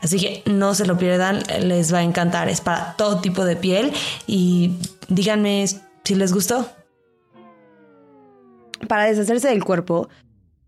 Así 0.00 0.18
que 0.18 0.42
no 0.50 0.74
se 0.74 0.86
lo 0.86 0.96
pierdan, 0.96 1.42
les 1.62 1.92
va 1.92 1.98
a 1.98 2.02
encantar. 2.02 2.48
Es 2.48 2.60
para 2.60 2.96
todo 2.96 3.20
tipo 3.20 3.44
de 3.44 3.56
piel 3.56 3.92
y 4.26 4.76
díganme 5.08 5.66
si 6.04 6.14
les 6.14 6.32
gustó. 6.32 6.70
Para 8.88 9.04
deshacerse 9.04 9.48
del 9.48 9.64
cuerpo, 9.64 10.08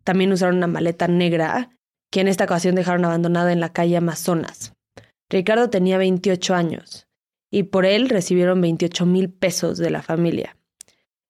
también 0.05 0.33
usaron 0.33 0.57
una 0.57 0.67
maleta 0.67 1.09
negra 1.09 1.71
que 2.11 2.21
en 2.21 2.29
esta 2.29 2.45
ocasión 2.45 2.75
dejaron 2.75 3.05
abandonada 3.05 3.53
en 3.53 3.61
la 3.61 3.73
calle 3.73 3.97
Amazonas. 3.97 4.75
Ricardo 5.31 5.71
tenía 5.71 5.97
28 5.97 6.55
años 6.55 7.09
y 7.51 7.65
por 7.65 7.87
él 7.87 8.11
recibieron 8.11 8.61
28 8.61 9.07
mil 9.07 9.31
pesos 9.31 9.79
de 9.79 9.91
la 9.91 10.03
familia. 10.03 10.59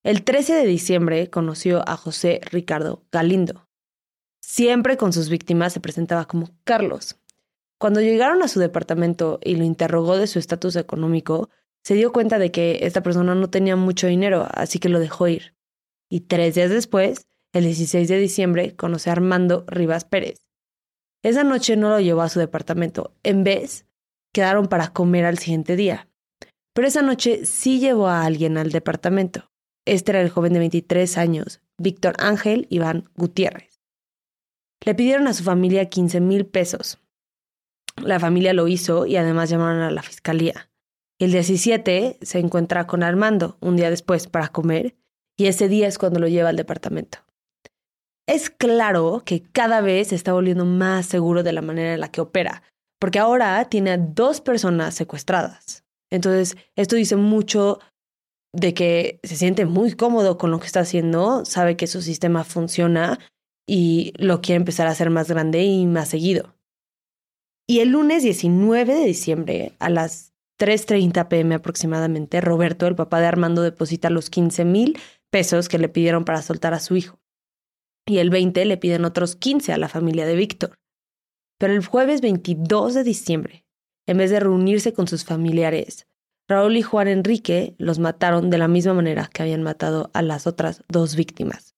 El 0.03 0.25
13 0.25 0.55
de 0.55 0.67
diciembre 0.67 1.31
conoció 1.31 1.89
a 1.89 1.97
José 1.97 2.41
Ricardo 2.51 3.05
Galindo. 3.13 3.69
Siempre 4.41 4.97
con 4.97 5.13
sus 5.13 5.29
víctimas 5.29 5.73
se 5.73 5.81
presentaba 5.81 6.27
como 6.27 6.51
Carlos. 6.65 7.17
Cuando 7.83 8.01
llegaron 8.01 8.45
a 8.45 8.47
su 8.47 8.61
departamento 8.61 9.41
y 9.43 9.57
lo 9.57 9.65
interrogó 9.65 10.17
de 10.17 10.29
su 10.29 10.39
estatus 10.39 10.77
económico, 10.77 11.51
se 11.83 11.95
dio 11.95 12.13
cuenta 12.13 12.39
de 12.39 12.53
que 12.53 12.79
esta 12.83 13.03
persona 13.03 13.35
no 13.35 13.51
tenía 13.51 13.75
mucho 13.75 14.07
dinero, 14.07 14.47
así 14.55 14.79
que 14.79 14.89
lo 14.89 15.01
dejó 15.01 15.27
ir. 15.27 15.57
Y 16.09 16.21
tres 16.21 16.55
días 16.55 16.71
después, 16.71 17.27
el 17.53 17.65
16 17.65 18.07
de 18.07 18.21
diciembre, 18.21 18.77
conoció 18.77 19.11
a 19.11 19.15
Armando 19.15 19.65
Rivas 19.67 20.05
Pérez. 20.05 20.47
Esa 21.25 21.43
noche 21.43 21.75
no 21.75 21.89
lo 21.89 21.99
llevó 21.99 22.23
a 22.23 22.29
su 22.29 22.39
departamento, 22.39 23.17
en 23.25 23.43
vez, 23.43 23.85
quedaron 24.33 24.69
para 24.69 24.93
comer 24.93 25.25
al 25.25 25.39
siguiente 25.39 25.75
día. 25.75 26.09
Pero 26.75 26.87
esa 26.87 27.03
noche 27.03 27.47
sí 27.47 27.81
llevó 27.81 28.07
a 28.07 28.25
alguien 28.25 28.59
al 28.59 28.71
departamento. 28.71 29.51
Este 29.87 30.13
era 30.13 30.21
el 30.21 30.31
joven 30.31 30.53
de 30.53 30.61
23 30.61 31.19
años, 31.19 31.61
Víctor 31.79 32.15
Ángel 32.21 32.69
Iván 32.71 33.11
Gutiérrez. 33.17 33.83
Le 34.85 34.95
pidieron 34.95 35.27
a 35.27 35.35
su 35.35 35.43
familia 35.43 35.89
15 35.89 36.21
mil 36.21 36.47
pesos, 36.47 37.02
la 37.97 38.21
familia 38.21 38.53
lo 38.53 38.69
hizo 38.69 39.07
y 39.07 39.17
además 39.17 39.51
llamaron 39.51 39.83
a 39.83 39.91
la 39.91 40.03
fiscalía. 40.03 40.71
El 41.19 41.33
17 41.33 42.19
se 42.21 42.39
encuentra 42.39 42.87
con 42.87 43.03
Armando 43.03 43.57
un 43.61 43.77
día 43.77 43.91
después 43.91 44.27
para 44.27 44.49
comer 44.49 44.97
y 45.37 45.47
ese 45.47 45.69
día 45.69 45.89
es 45.89 45.99
cuando 45.99 46.21
lo 46.21 46.29
lleva 46.29 46.49
al 46.49 46.57
departamento. 46.57 47.19
Es 48.27 48.51
claro 48.51 49.23
que 49.25 49.43
cada 49.43 49.81
vez 49.81 50.09
se 50.09 50.15
está 50.15 50.33
volviendo 50.33 50.65
más 50.65 51.07
seguro 51.07 51.43
de 51.43 51.53
la 51.53 51.63
manera 51.63 51.95
en 51.95 52.01
la 52.01 52.11
que 52.11 52.21
opera, 52.21 52.63
porque 53.01 53.19
ahora 53.19 53.65
tiene 53.67 53.91
a 53.91 53.99
dos 53.99 54.41
personas 54.41 54.95
secuestradas. 54.95 55.85
Entonces, 56.11 56.57
esto 56.77 56.97
dice 56.97 57.17
mucho 57.17 57.81
de 58.53 58.75
que 58.75 59.19
se 59.23 59.37
siente 59.37 59.65
muy 59.65 59.93
cómodo 59.93 60.39
con 60.39 60.51
lo 60.51 60.61
que 60.61 60.67
está 60.67 60.81
haciendo, 60.81 61.45
sabe 61.45 61.77
que 61.77 61.87
su 61.87 62.03
sistema 62.03 62.45
funciona 62.45 63.19
y 63.67 64.13
lo 64.17 64.41
quiere 64.41 64.57
empezar 64.57 64.87
a 64.87 64.91
hacer 64.91 65.11
más 65.11 65.29
grande 65.29 65.63
y 65.63 65.87
más 65.87 66.09
seguido. 66.09 66.55
Y 67.67 67.81
el 67.81 67.91
lunes 67.91 68.23
19 68.23 68.95
de 68.95 69.05
diciembre, 69.05 69.73
a 69.79 69.89
las 69.89 70.33
3.30 70.59 71.29
pm 71.29 71.55
aproximadamente, 71.55 72.41
Roberto, 72.41 72.87
el 72.87 72.95
papá 72.95 73.21
de 73.21 73.27
Armando, 73.27 73.63
deposita 73.63 74.11
los 74.11 74.31
15 74.31 74.65
mil 74.65 74.99
pesos 75.31 75.69
que 75.69 75.79
le 75.79 75.89
pidieron 75.89 76.25
para 76.25 76.43
soltar 76.43 76.75
a 76.75 76.81
su 76.81 76.97
hijo. 76.97 77.19
Y 78.07 78.19
el 78.19 78.31
20 78.31 78.65
le 78.65 78.77
piden 78.77 79.05
otros 79.05 79.37
15 79.37 79.73
a 79.73 79.79
la 79.79 79.89
familia 79.89 80.27
de 80.27 80.37
Víctor. 80.37 80.79
Pero 81.59 81.73
el 81.73 81.87
jueves 81.87 82.21
22 82.21 82.95
de 82.95 83.05
diciembre, 83.05 83.65
en 84.07 84.19
vez 84.19 84.31
de 84.31 84.41
reunirse 84.41 84.93
con 84.93 85.07
sus 85.07 85.25
familiares, 85.25 86.09
Raúl 86.49 86.77
y 86.77 86.83
Juan 86.83 87.09
Enrique 87.09 87.77
los 87.79 88.01
mataron 88.01 88.51
de 88.51 88.59
la 88.59 88.69
misma 88.69 88.95
manera 88.95 89.31
que 89.33 89.43
habían 89.43 89.63
matado 89.63 90.11
a 90.13 90.23
las 90.23 90.47
otras 90.47 90.83
dos 90.89 91.15
víctimas. 91.15 91.77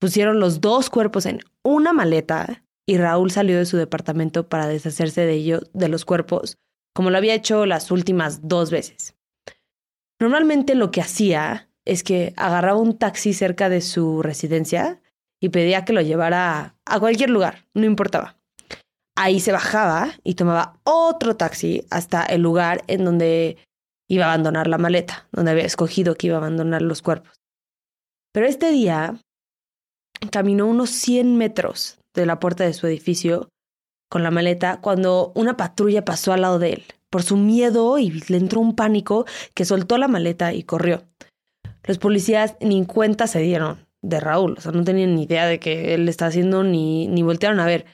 Pusieron 0.00 0.40
los 0.40 0.60
dos 0.60 0.90
cuerpos 0.90 1.26
en 1.26 1.40
una 1.62 1.92
maleta 1.92 2.63
y 2.86 2.98
Raúl 2.98 3.30
salió 3.30 3.58
de 3.58 3.66
su 3.66 3.76
departamento 3.76 4.48
para 4.48 4.66
deshacerse 4.66 5.22
de 5.22 5.32
ellos, 5.32 5.70
de 5.72 5.88
los 5.88 6.04
cuerpos, 6.04 6.58
como 6.94 7.10
lo 7.10 7.18
había 7.18 7.34
hecho 7.34 7.66
las 7.66 7.90
últimas 7.90 8.46
dos 8.46 8.70
veces. 8.70 9.16
Normalmente 10.20 10.74
lo 10.74 10.90
que 10.90 11.00
hacía 11.00 11.68
es 11.84 12.02
que 12.02 12.32
agarraba 12.36 12.78
un 12.78 12.98
taxi 12.98 13.32
cerca 13.32 13.68
de 13.68 13.80
su 13.80 14.22
residencia 14.22 15.02
y 15.40 15.48
pedía 15.48 15.84
que 15.84 15.92
lo 15.92 16.00
llevara 16.00 16.76
a 16.84 17.00
cualquier 17.00 17.30
lugar, 17.30 17.66
no 17.74 17.84
importaba. 17.84 18.38
Ahí 19.16 19.40
se 19.40 19.52
bajaba 19.52 20.12
y 20.22 20.34
tomaba 20.34 20.80
otro 20.84 21.36
taxi 21.36 21.84
hasta 21.90 22.24
el 22.24 22.42
lugar 22.42 22.82
en 22.86 23.04
donde 23.04 23.58
iba 24.08 24.26
a 24.26 24.28
abandonar 24.28 24.66
la 24.66 24.78
maleta, 24.78 25.28
donde 25.32 25.52
había 25.52 25.64
escogido 25.64 26.16
que 26.16 26.28
iba 26.28 26.36
a 26.36 26.40
abandonar 26.40 26.82
los 26.82 27.02
cuerpos. 27.02 27.40
Pero 28.32 28.46
este 28.46 28.70
día 28.70 29.20
caminó 30.30 30.66
unos 30.66 30.90
100 30.90 31.36
metros 31.36 31.98
de 32.14 32.26
la 32.26 32.38
puerta 32.38 32.64
de 32.64 32.72
su 32.72 32.86
edificio 32.86 33.48
con 34.08 34.22
la 34.22 34.30
maleta 34.30 34.80
cuando 34.80 35.32
una 35.34 35.56
patrulla 35.56 36.04
pasó 36.04 36.32
al 36.32 36.42
lado 36.42 36.58
de 36.58 36.74
él. 36.74 36.84
Por 37.10 37.22
su 37.22 37.36
miedo 37.36 37.98
y 37.98 38.10
le 38.28 38.36
entró 38.36 38.60
un 38.60 38.74
pánico 38.74 39.24
que 39.54 39.64
soltó 39.64 39.98
la 39.98 40.08
maleta 40.08 40.52
y 40.52 40.62
corrió. 40.62 41.04
Los 41.84 41.98
policías 41.98 42.56
ni 42.60 42.84
cuenta 42.86 43.26
se 43.26 43.40
dieron 43.40 43.86
de 44.02 44.20
Raúl, 44.20 44.56
o 44.58 44.60
sea, 44.60 44.72
no 44.72 44.84
tenían 44.84 45.14
ni 45.14 45.24
idea 45.24 45.46
de 45.46 45.58
que 45.58 45.94
él 45.94 46.08
estaba 46.08 46.28
haciendo 46.28 46.62
ni, 46.62 47.08
ni 47.08 47.22
voltearon 47.22 47.60
a 47.60 47.66
ver. 47.66 47.86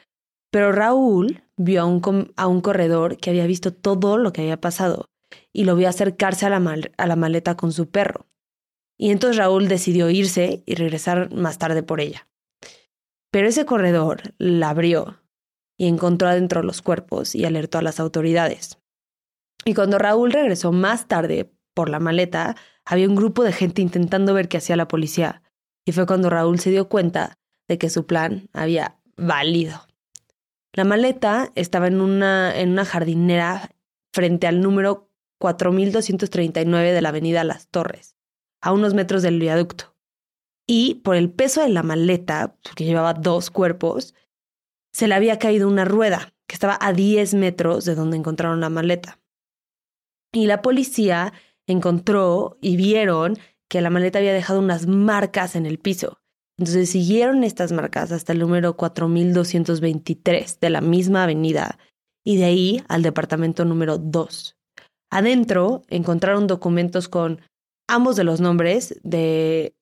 Pero 0.51 0.73
Raúl 0.73 1.43
vio 1.57 1.83
a 1.83 1.85
un, 1.85 2.33
a 2.37 2.47
un 2.47 2.61
corredor 2.61 3.17
que 3.17 3.31
había 3.31 3.47
visto 3.47 3.73
todo 3.73 4.19
lo 4.19 4.33
que 4.33 4.43
había 4.43 4.61
pasado 4.61 5.07
y 5.53 5.65
lo 5.65 5.77
vio 5.77 5.89
acercarse 5.89 6.47
a 6.47 6.51
la, 6.51 6.77
a 6.97 7.07
la 7.07 7.17
maleta 7.17 7.57
con 7.57 7.73
su 7.73 7.89
perro. 7.89 8.27
Y 8.99 9.11
entonces 9.11 9.39
Raúl 9.39 9.69
decidió 9.69 10.11
irse 10.11 10.63
y 10.67 10.75
regresar 10.75 11.33
más 11.33 11.59
tarde 11.59 11.83
por 11.83 12.01
ella. 12.01 12.29
Pero 13.31 13.49
ese 13.49 13.65
corredor 13.65 14.35
la 14.39 14.71
abrió 14.71 15.21
y 15.79 15.87
encontró 15.87 16.29
adentro 16.29 16.63
los 16.63 16.83
cuerpos 16.83 17.35
y 17.35 17.45
alertó 17.45 17.79
a 17.79 17.83
las 17.83 18.01
autoridades. 18.01 18.79
Y 19.65 19.75
cuando 19.75 19.99
Raúl 19.99 20.33
regresó 20.33 20.73
más 20.73 21.07
tarde 21.07 21.53
por 21.75 21.89
la 21.89 22.01
maleta, 22.01 22.57
había 22.85 23.09
un 23.09 23.15
grupo 23.15 23.45
de 23.45 23.53
gente 23.53 23.83
intentando 23.83 24.35
ver 24.35 24.49
qué 24.49 24.57
hacía 24.57 24.77
la 24.77 24.89
policía. 24.89 25.43
Y 25.85 25.93
fue 25.93 26.07
cuando 26.07 26.29
Raúl 26.29 26.59
se 26.59 26.71
dio 26.71 26.89
cuenta 26.89 27.39
de 27.69 27.79
que 27.79 27.89
su 27.89 28.07
plan 28.07 28.49
había 28.53 29.01
valido. 29.17 29.87
La 30.73 30.85
maleta 30.85 31.53
estaba 31.55 31.87
en 31.87 32.01
una, 32.01 32.59
en 32.59 32.71
una 32.71 32.85
jardinera 32.85 33.71
frente 34.13 34.47
al 34.47 34.61
número 34.61 35.09
4239 35.39 36.93
de 36.93 37.03
la 37.03 37.09
avenida 37.09 37.45
Las 37.45 37.69
Torres, 37.69 38.17
a 38.61 38.73
unos 38.73 38.95
metros 38.95 39.23
del 39.23 39.39
viaducto 39.39 39.95
y 40.73 40.95
por 41.03 41.17
el 41.17 41.33
peso 41.33 41.63
de 41.63 41.69
la 41.69 41.83
maleta, 41.83 42.57
que 42.77 42.85
llevaba 42.85 43.13
dos 43.13 43.51
cuerpos, 43.51 44.15
se 44.93 45.09
le 45.09 45.17
había 45.17 45.37
caído 45.37 45.67
una 45.67 45.85
rueda 45.85 46.33
que 46.47 46.55
estaba 46.55 46.79
a 46.81 46.93
10 46.93 47.35
metros 47.35 47.85
de 47.85 47.97
donde 47.97 48.17
encontraron 48.17 48.61
la 48.61 48.71
maleta. 48.71 49.19
Y 50.33 50.47
la 50.47 50.63
policía 50.63 51.33
encontró 51.67 52.57
y 52.61 52.77
vieron 52.77 53.37
que 53.69 53.81
la 53.81 53.91
maleta 53.91 54.21
había 54.21 54.33
dejado 54.33 54.61
unas 54.61 54.87
marcas 54.87 55.57
en 55.57 55.67
el 55.67 55.81
piso. 55.81 56.21
Entonces 56.57 56.89
siguieron 56.89 57.43
estas 57.43 57.73
marcas 57.73 58.13
hasta 58.13 58.33
el 58.33 58.39
número 58.39 58.77
4223 58.77 60.61
de 60.61 60.71
la 60.71 60.81
misma 60.81 61.25
avenida 61.25 61.81
y 62.25 62.37
de 62.37 62.45
ahí 62.45 62.85
al 62.87 63.03
departamento 63.03 63.65
número 63.65 63.99
2. 63.99 64.57
Adentro 65.11 65.83
encontraron 65.89 66.47
documentos 66.47 67.09
con 67.09 67.41
ambos 67.89 68.15
de 68.15 68.23
los 68.23 68.41
nombres 68.41 69.01
de 69.03 69.75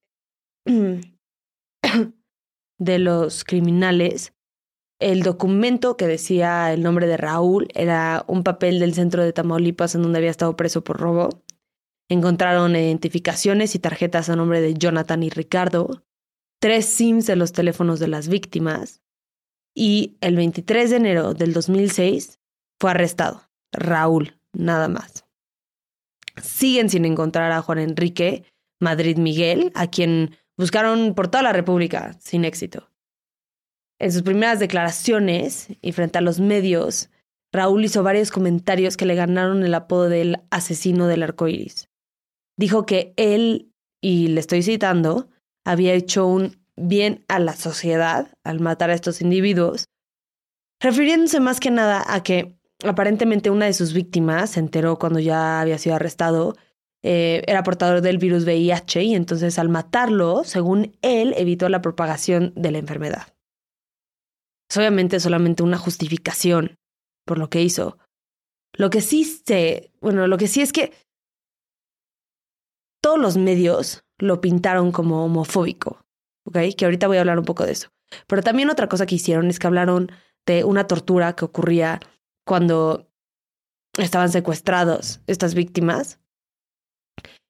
de 2.79 2.99
los 2.99 3.45
criminales, 3.45 4.33
el 5.01 5.23
documento 5.23 5.97
que 5.97 6.07
decía 6.07 6.73
el 6.73 6.83
nombre 6.83 7.07
de 7.07 7.17
Raúl 7.17 7.69
era 7.75 8.25
un 8.27 8.43
papel 8.43 8.81
del 8.81 8.95
centro 8.95 9.23
de 9.23 9.33
Tamaulipas 9.33 9.95
en 9.95 10.03
donde 10.03 10.19
había 10.19 10.31
estado 10.31 10.57
preso 10.57 10.83
por 10.83 10.99
robo. 10.99 11.45
Encontraron 12.11 12.75
identificaciones 12.75 13.75
y 13.75 13.79
tarjetas 13.79 14.29
a 14.29 14.37
nombre 14.37 14.61
de 14.61 14.75
Jonathan 14.75 15.23
y 15.23 15.31
Ricardo, 15.31 16.03
tres 16.61 16.87
SIMs 16.87 17.27
de 17.27 17.37
los 17.37 17.53
teléfonos 17.53 18.01
de 18.01 18.09
las 18.09 18.29
víctimas 18.29 19.03
y 19.75 20.17
el 20.21 20.37
23 20.37 20.91
de 20.91 20.97
enero 20.97 21.35
del 21.35 21.53
2006 21.53 22.41
fue 22.81 22.91
arrestado. 22.91 23.49
Raúl, 23.73 24.41
nada 24.53 24.89
más. 24.89 25.27
Siguen 26.43 26.89
sin 26.89 27.05
encontrar 27.05 27.53
a 27.53 27.63
Juan 27.63 27.79
Enrique 27.79 28.45
Madrid 28.81 29.19
Miguel, 29.19 29.71
a 29.75 29.89
quien 29.89 30.37
buscaron 30.59 31.15
por 31.15 31.29
toda 31.29 31.43
la 31.43 31.53
República 31.53 32.15
sin 32.21 32.45
éxito. 32.45 32.91
En 33.99 34.13
sus 34.13 34.23
primeras 34.23 34.59
declaraciones 34.59 35.69
y 35.81 35.93
frente 35.93 36.19
a 36.19 36.21
los 36.21 36.41
medios, 36.41 37.11
Raúl 37.53 37.85
hizo 37.85 38.03
varios 38.03 38.31
comentarios 38.31 38.97
que 38.97 39.07
le 39.07 39.15
ganaron 39.15 39.63
el 39.65 39.75
apodo 39.75 40.09
del 40.09 40.43
asesino 40.51 41.07
del 41.07 41.23
arco 41.23 41.49
iris. 41.49 41.89
Dijo 42.57 42.85
que 42.85 43.15
él, 43.17 43.73
y 44.03 44.29
le 44.29 44.41
estoy 44.41 44.63
citando, 44.63 45.29
había 45.65 45.95
hecho 45.95 46.27
un 46.27 46.59
bien 46.77 47.25
a 47.29 47.39
la 47.39 47.55
sociedad 47.55 48.29
al 48.45 48.61
matar 48.61 48.91
a 48.91 48.95
estos 48.95 49.21
individuos, 49.21 49.87
refiriéndose 50.81 51.41
más 51.41 51.59
que 51.59 51.71
nada 51.71 52.05
a 52.07 52.23
que 52.23 52.57
aparentemente 52.85 53.51
una 53.51 53.67
de 53.67 53.73
sus 53.73 53.93
víctimas 53.93 54.51
se 54.51 54.61
enteró 54.61 54.99
cuando 54.99 55.19
ya 55.19 55.61
había 55.61 55.79
sido 55.79 55.97
arrestado, 55.97 56.57
eh, 57.03 57.43
era 57.47 57.63
portador 57.63 58.01
del 58.01 58.19
virus 58.19 58.45
VIH 58.45 59.03
y 59.03 59.15
entonces 59.15 59.59
al 59.59 59.69
matarlo, 59.69 60.43
según 60.45 60.97
él, 61.03 61.35
evitó 61.37 61.69
la 61.69 61.83
propagación 61.83 62.53
de 62.57 62.73
la 62.73 62.79
enfermedad. 62.79 63.35
Es 64.71 64.77
obviamente 64.77 65.21
solamente 65.21 65.63
una 65.63 65.79
justificación 65.79 66.77
por 67.25 67.39
lo 67.39 67.49
que 67.49 67.63
hizo. 67.63 67.99
Lo 68.75 68.91
que 68.91 69.01
sí 69.01 69.25
sé, 69.25 69.93
bueno, 70.01 70.27
lo 70.27 70.37
que 70.37 70.49
sí 70.49 70.61
es 70.61 70.73
que 70.73 70.93
todos 73.01 73.19
los 73.19 73.37
medios 73.37 74.05
lo 74.19 74.41
pintaron 74.41 74.93
como 74.93 75.25
homofóbico, 75.25 76.05
¿ok? 76.45 76.59
Que 76.77 76.85
ahorita 76.85 77.07
voy 77.07 77.17
a 77.17 77.21
hablar 77.21 77.39
un 77.39 77.45
poco 77.45 77.65
de 77.65 77.73
eso. 77.73 77.89
Pero 78.27 78.43
también 78.43 78.71
otra 78.71 78.89
cosa 78.89 79.07
que 79.07 79.15
hicieron 79.15 79.49
es 79.49 79.59
que 79.59 79.67
hablaron 79.67 80.11
de 80.47 80.65
una 80.65 80.87
tortura 80.87 81.35
que 81.35 81.45
ocurría 81.45 82.01
cuando 82.45 83.09
estaban 83.99 84.31
secuestrados 84.31 85.21
estas 85.27 85.55
víctimas. 85.55 86.19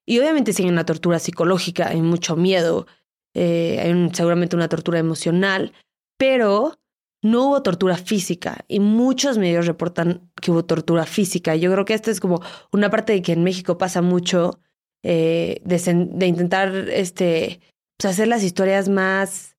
Y 0.08 0.18
obviamente 0.20 0.54
siguen 0.54 0.72
una 0.72 0.86
tortura 0.86 1.18
psicológica, 1.18 1.88
hay 1.88 2.00
mucho 2.00 2.34
miedo, 2.34 2.86
eh, 3.34 3.78
hay 3.78 4.10
seguramente 4.14 4.56
una 4.56 4.66
tortura 4.66 4.98
emocional, 4.98 5.74
pero 6.16 6.78
no 7.22 7.48
hubo 7.48 7.62
tortura 7.62 7.98
física 7.98 8.64
y 8.68 8.80
muchos 8.80 9.36
medios 9.36 9.66
reportan 9.66 10.30
que 10.40 10.50
hubo 10.50 10.64
tortura 10.64 11.04
física. 11.04 11.56
Yo 11.56 11.70
creo 11.70 11.84
que 11.84 11.92
esta 11.92 12.10
es 12.10 12.20
como 12.20 12.40
una 12.72 12.88
parte 12.88 13.12
de 13.12 13.20
que 13.20 13.32
en 13.32 13.44
México 13.44 13.76
pasa 13.76 14.00
mucho 14.00 14.60
eh, 15.02 15.60
de, 15.66 16.26
intentar 16.26 16.74
este, 16.88 17.60
pues, 17.98 18.14
hacer 18.14 18.28
las 18.28 18.42
historias 18.42 18.88
más 18.88 19.58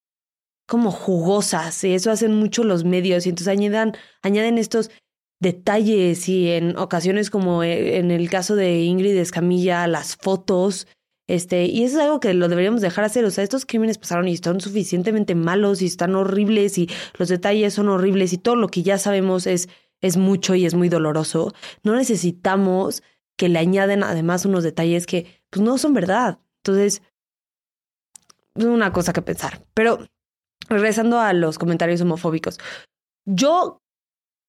como 0.68 0.90
jugosas 0.90 1.84
y 1.84 1.94
eso 1.94 2.10
hacen 2.10 2.34
mucho 2.34 2.64
los 2.64 2.86
medios 2.86 3.28
y 3.28 3.30
entonces 3.30 3.56
añaden 4.24 4.58
estos 4.58 4.90
detalles 5.40 6.28
y 6.30 6.52
en 6.52 6.78
ocasiones 6.78 7.30
como 7.30 7.64
eh, 7.64 7.98
en 7.98 8.12
el 8.12 8.30
caso 8.30 8.56
de 8.56 8.82
Ingrid 8.82 9.18
Escamilla, 9.18 9.88
las 9.88 10.16
fotos 10.16 10.88
este, 11.30 11.66
y 11.66 11.84
eso 11.84 12.00
es 12.00 12.06
algo 12.06 12.20
que 12.20 12.34
lo 12.34 12.50
deberíamos 12.50 12.82
dejar 12.82 13.06
hacer. 13.06 13.24
O 13.24 13.30
sea, 13.30 13.44
estos 13.44 13.68
crímenes 13.68 14.00
pasaron 14.00 14.28
y 14.28 14.34
están 14.34 14.60
suficientemente 14.60 15.36
malos 15.36 15.84
y 15.84 15.86
están 15.86 16.16
horribles 16.16 16.80
y 16.80 16.90
los 17.20 17.30
detalles 17.30 17.76
son 17.76 17.88
horribles 17.88 18.34
y 18.34 18.40
todo 18.40 18.56
lo 18.56 18.68
que 18.68 18.82
ya 18.82 18.98
sabemos 18.98 19.46
es, 19.46 19.70
es 20.02 20.18
mucho 20.18 20.56
y 20.56 20.66
es 20.66 20.74
muy 20.74 20.90
doloroso. 20.90 21.54
No 21.84 21.96
necesitamos 21.96 23.04
que 23.38 23.48
le 23.48 23.60
añaden 23.60 24.02
además 24.02 24.46
unos 24.46 24.64
detalles 24.64 25.06
que 25.06 25.44
pues 25.52 25.64
no 25.64 25.78
son 25.78 25.94
verdad. 25.94 26.40
Entonces, 26.64 27.04
es 28.56 28.66
una 28.66 28.92
cosa 28.92 29.14
que 29.14 29.22
pensar. 29.22 29.64
Pero 29.76 30.00
regresando 30.68 31.20
a 31.20 31.34
los 31.34 31.60
comentarios 31.60 32.02
homofóbicos, 32.02 32.58
yo 33.26 33.79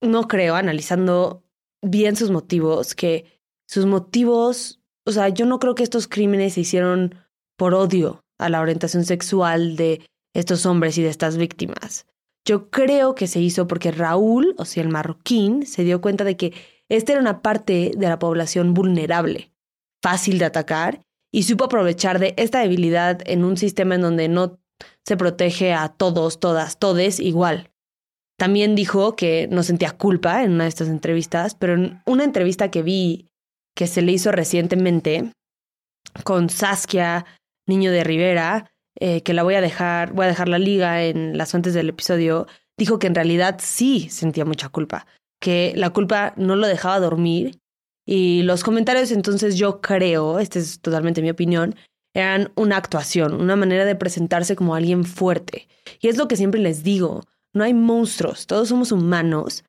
no 0.01 0.29
creo, 0.29 0.55
analizando 0.55 1.45
bien 1.83 2.17
sus 2.17 2.31
motivos, 2.31 2.95
que 2.95 3.27
sus 3.67 3.87
motivos 3.87 4.81
o 5.07 5.13
sea, 5.13 5.29
yo 5.29 5.47
no 5.47 5.59
creo 5.59 5.75
que 5.75 5.83
estos 5.83 6.07
crímenes 6.07 6.55
se 6.55 6.61
hicieron 6.61 7.15
por 7.57 7.75
odio 7.75 8.25
a 8.39 8.49
la 8.49 8.61
orientación 8.61 9.05
sexual 9.05 9.77
de 9.77 10.03
estos 10.35 10.67
hombres 10.67 10.97
y 10.99 11.03
de 11.03 11.09
estas 11.09 11.37
víctimas. 11.37 12.07
Yo 12.47 12.71
creo 12.71 13.15
que 13.15 13.27
se 13.27 13.41
hizo 13.41 13.67
porque 13.67 13.91
Raúl, 13.91 14.55
o 14.57 14.65
sea, 14.65 14.83
el 14.83 14.89
marroquín, 14.89 15.67
se 15.67 15.85
dio 15.85 16.01
cuenta 16.01 16.25
de 16.25 16.37
que 16.37 16.55
esta 16.89 17.13
era 17.13 17.21
una 17.21 17.43
parte 17.43 17.93
de 17.97 18.09
la 18.09 18.19
población 18.19 18.73
vulnerable, 18.73 19.53
fácil 20.03 20.39
de 20.39 20.47
atacar, 20.47 21.03
y 21.33 21.45
supo 21.45 21.65
aprovechar 21.65 22.19
de 22.19 22.35
esta 22.37 22.61
debilidad 22.61 23.21
en 23.27 23.45
un 23.45 23.57
sistema 23.57 23.95
en 23.95 24.01
donde 24.01 24.29
no 24.29 24.59
se 25.05 25.17
protege 25.17 25.73
a 25.73 25.89
todos, 25.89 26.41
todas, 26.41 26.79
todes 26.79 27.21
igual. 27.21 27.71
También 28.41 28.75
dijo 28.75 29.17
que 29.17 29.49
no 29.51 29.63
sentía 29.63 29.91
culpa 29.91 30.43
en 30.43 30.53
una 30.53 30.65
de 30.65 30.71
estas 30.71 30.89
entrevistas, 30.89 31.55
pero 31.55 31.75
en 31.75 32.01
una 32.07 32.25
entrevista 32.25 32.71
que 32.71 32.83
vi 32.83 33.29
que 33.77 33.87
se 33.87 34.01
le 34.01 34.13
hizo 34.13 34.33
recientemente 34.33 35.31
con 36.25 36.49
Saskia 36.49 37.27
Niño 37.67 37.93
de 37.93 38.03
Rivera, 38.03 38.73
eh, 38.99 39.23
que 39.23 39.35
la 39.35 39.43
voy 39.43 39.57
a 39.57 39.61
dejar, 39.61 40.15
voy 40.15 40.25
a 40.25 40.29
dejar 40.29 40.49
la 40.49 40.59
liga 40.59 41.05
en 41.05 41.37
las 41.37 41.51
fuentes 41.51 41.75
del 41.75 41.91
episodio, 41.91 42.47
dijo 42.79 42.99
que 42.99 43.09
en 43.09 43.15
realidad 43.15 43.59
sí 43.63 44.09
sentía 44.09 44.47
mucha 44.47 44.71
culpa, 44.71 45.07
que 45.39 45.75
la 45.77 45.91
culpa 45.91 46.33
no 46.39 46.57
lo 46.57 46.67
dejaba 46.67 46.99
dormir. 46.99 47.61
Y 48.07 48.41
los 48.45 48.65
comentarios 48.65 49.11
entonces 49.11 49.59
yo 49.59 49.83
creo, 49.83 50.39
esta 50.39 50.59
es 50.59 50.81
totalmente 50.81 51.21
mi 51.21 51.29
opinión, 51.29 51.75
eran 52.15 52.53
una 52.57 52.79
actuación, 52.79 53.35
una 53.35 53.57
manera 53.57 53.85
de 53.85 53.97
presentarse 53.97 54.57
como 54.57 54.75
alguien 54.75 55.05
fuerte. 55.05 55.69
Y 56.01 56.09
es 56.09 56.17
lo 56.17 56.27
que 56.27 56.37
siempre 56.37 56.59
les 56.59 56.83
digo, 56.83 57.21
no 57.55 57.65
hay 57.65 57.75
monstruos, 57.75 58.47
todos 58.47 58.69
somos 58.69 58.93
humanos 58.93 59.65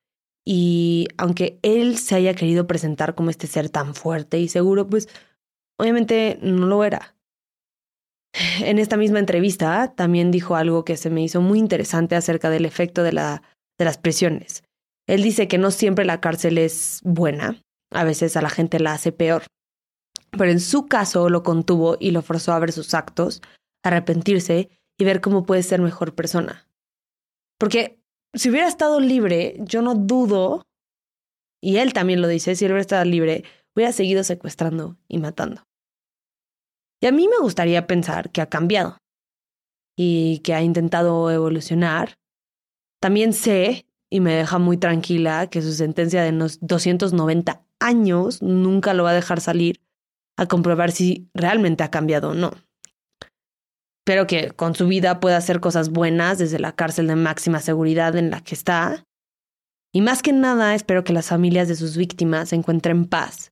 y 0.45 1.07
aunque 1.17 1.59
él 1.61 1.97
se 1.97 2.15
haya 2.15 2.33
querido 2.33 2.67
presentar 2.67 3.15
como 3.15 3.29
este 3.29 3.47
ser 3.47 3.69
tan 3.69 3.93
fuerte 3.95 4.39
y 4.39 4.47
seguro, 4.47 4.87
pues 4.87 5.07
obviamente 5.79 6.39
no 6.41 6.65
lo 6.67 6.83
era. 6.83 7.15
En 8.61 8.79
esta 8.79 8.97
misma 8.97 9.19
entrevista 9.19 9.93
también 9.95 10.31
dijo 10.31 10.55
algo 10.55 10.85
que 10.85 10.97
se 10.97 11.09
me 11.09 11.21
hizo 11.21 11.41
muy 11.41 11.59
interesante 11.59 12.15
acerca 12.15 12.49
del 12.49 12.65
efecto 12.65 13.03
de, 13.03 13.13
la, 13.13 13.43
de 13.77 13.85
las 13.85 13.97
prisiones. 13.97 14.63
Él 15.07 15.23
dice 15.23 15.47
que 15.47 15.57
no 15.57 15.71
siempre 15.71 16.05
la 16.05 16.21
cárcel 16.21 16.57
es 16.57 17.01
buena, 17.03 17.61
a 17.91 18.03
veces 18.03 18.37
a 18.37 18.41
la 18.41 18.49
gente 18.49 18.79
la 18.79 18.93
hace 18.93 19.11
peor, 19.11 19.43
pero 20.31 20.51
en 20.51 20.59
su 20.59 20.87
caso 20.87 21.29
lo 21.29 21.43
contuvo 21.43 21.97
y 21.99 22.11
lo 22.11 22.21
forzó 22.21 22.53
a 22.53 22.59
ver 22.59 22.71
sus 22.71 22.93
actos, 22.93 23.41
arrepentirse 23.83 24.69
y 24.97 25.03
ver 25.03 25.19
cómo 25.19 25.43
puede 25.43 25.63
ser 25.63 25.81
mejor 25.81 26.15
persona. 26.15 26.67
Porque 27.61 28.01
si 28.33 28.49
hubiera 28.49 28.67
estado 28.67 28.99
libre, 28.99 29.55
yo 29.59 29.83
no 29.83 29.93
dudo, 29.93 30.63
y 31.61 31.77
él 31.77 31.93
también 31.93 32.19
lo 32.19 32.27
dice, 32.27 32.55
si 32.55 32.65
él 32.65 32.71
hubiera 32.71 32.81
estado 32.81 33.05
libre, 33.05 33.43
hubiera 33.75 33.91
seguido 33.91 34.23
secuestrando 34.23 34.97
y 35.07 35.19
matando. 35.19 35.61
Y 37.03 37.05
a 37.05 37.11
mí 37.11 37.27
me 37.27 37.37
gustaría 37.37 37.85
pensar 37.85 38.31
que 38.31 38.41
ha 38.41 38.49
cambiado 38.49 38.97
y 39.95 40.39
que 40.39 40.55
ha 40.55 40.63
intentado 40.63 41.29
evolucionar. 41.29 42.15
También 42.99 43.31
sé, 43.31 43.85
y 44.09 44.21
me 44.21 44.33
deja 44.33 44.57
muy 44.57 44.77
tranquila, 44.77 45.45
que 45.45 45.61
su 45.61 45.73
sentencia 45.73 46.23
de 46.23 46.31
290 46.61 47.63
años 47.79 48.41
nunca 48.41 48.95
lo 48.95 49.03
va 49.03 49.11
a 49.11 49.13
dejar 49.13 49.39
salir 49.39 49.79
a 50.35 50.47
comprobar 50.47 50.91
si 50.91 51.29
realmente 51.35 51.83
ha 51.83 51.91
cambiado 51.91 52.31
o 52.31 52.33
no. 52.33 52.53
Espero 54.01 54.25
que 54.25 54.49
con 54.49 54.73
su 54.73 54.87
vida 54.87 55.19
pueda 55.19 55.37
hacer 55.37 55.59
cosas 55.59 55.91
buenas 55.91 56.39
desde 56.39 56.57
la 56.57 56.75
cárcel 56.75 57.05
de 57.05 57.15
máxima 57.15 57.59
seguridad 57.59 58.15
en 58.15 58.31
la 58.31 58.41
que 58.41 58.55
está. 58.55 59.03
Y 59.93 60.01
más 60.01 60.23
que 60.23 60.33
nada, 60.33 60.73
espero 60.73 61.03
que 61.03 61.13
las 61.13 61.27
familias 61.27 61.67
de 61.67 61.75
sus 61.75 61.97
víctimas 61.97 62.51
encuentren 62.51 63.05
paz, 63.05 63.51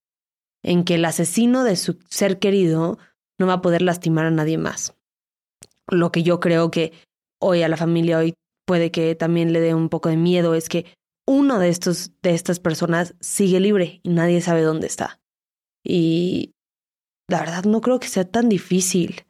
en 0.63 0.85
que 0.85 0.95
el 0.95 1.05
asesino 1.05 1.63
de 1.63 1.75
su 1.75 1.99
ser 2.09 2.39
querido 2.39 2.97
no 3.38 3.45
va 3.45 3.53
a 3.53 3.62
poder 3.62 3.83
lastimar 3.83 4.25
a 4.25 4.31
nadie 4.31 4.57
más. 4.57 4.95
Lo 5.88 6.12
que 6.12 6.23
yo 6.23 6.39
creo 6.39 6.71
que 6.71 6.93
hoy 7.39 7.62
a 7.62 7.69
la 7.69 7.77
familia 7.77 8.17
hoy 8.17 8.33
puede 8.65 8.89
que 8.89 9.13
también 9.13 9.53
le 9.53 9.59
dé 9.59 9.75
un 9.75 9.89
poco 9.89 10.09
de 10.09 10.17
miedo 10.17 10.55
es 10.55 10.67
que 10.67 10.85
uno 11.27 11.59
de 11.59 11.69
estos 11.69 12.12
de 12.23 12.33
estas 12.33 12.59
personas 12.59 13.13
sigue 13.19 13.59
libre 13.59 13.99
y 14.01 14.09
nadie 14.09 14.41
sabe 14.41 14.63
dónde 14.63 14.88
está. 14.88 15.19
Y 15.83 16.53
la 17.27 17.39
verdad 17.39 17.65
no 17.65 17.81
creo 17.81 17.99
que 17.99 18.07
sea 18.07 18.25
tan 18.25 18.49
difícil 18.49 19.27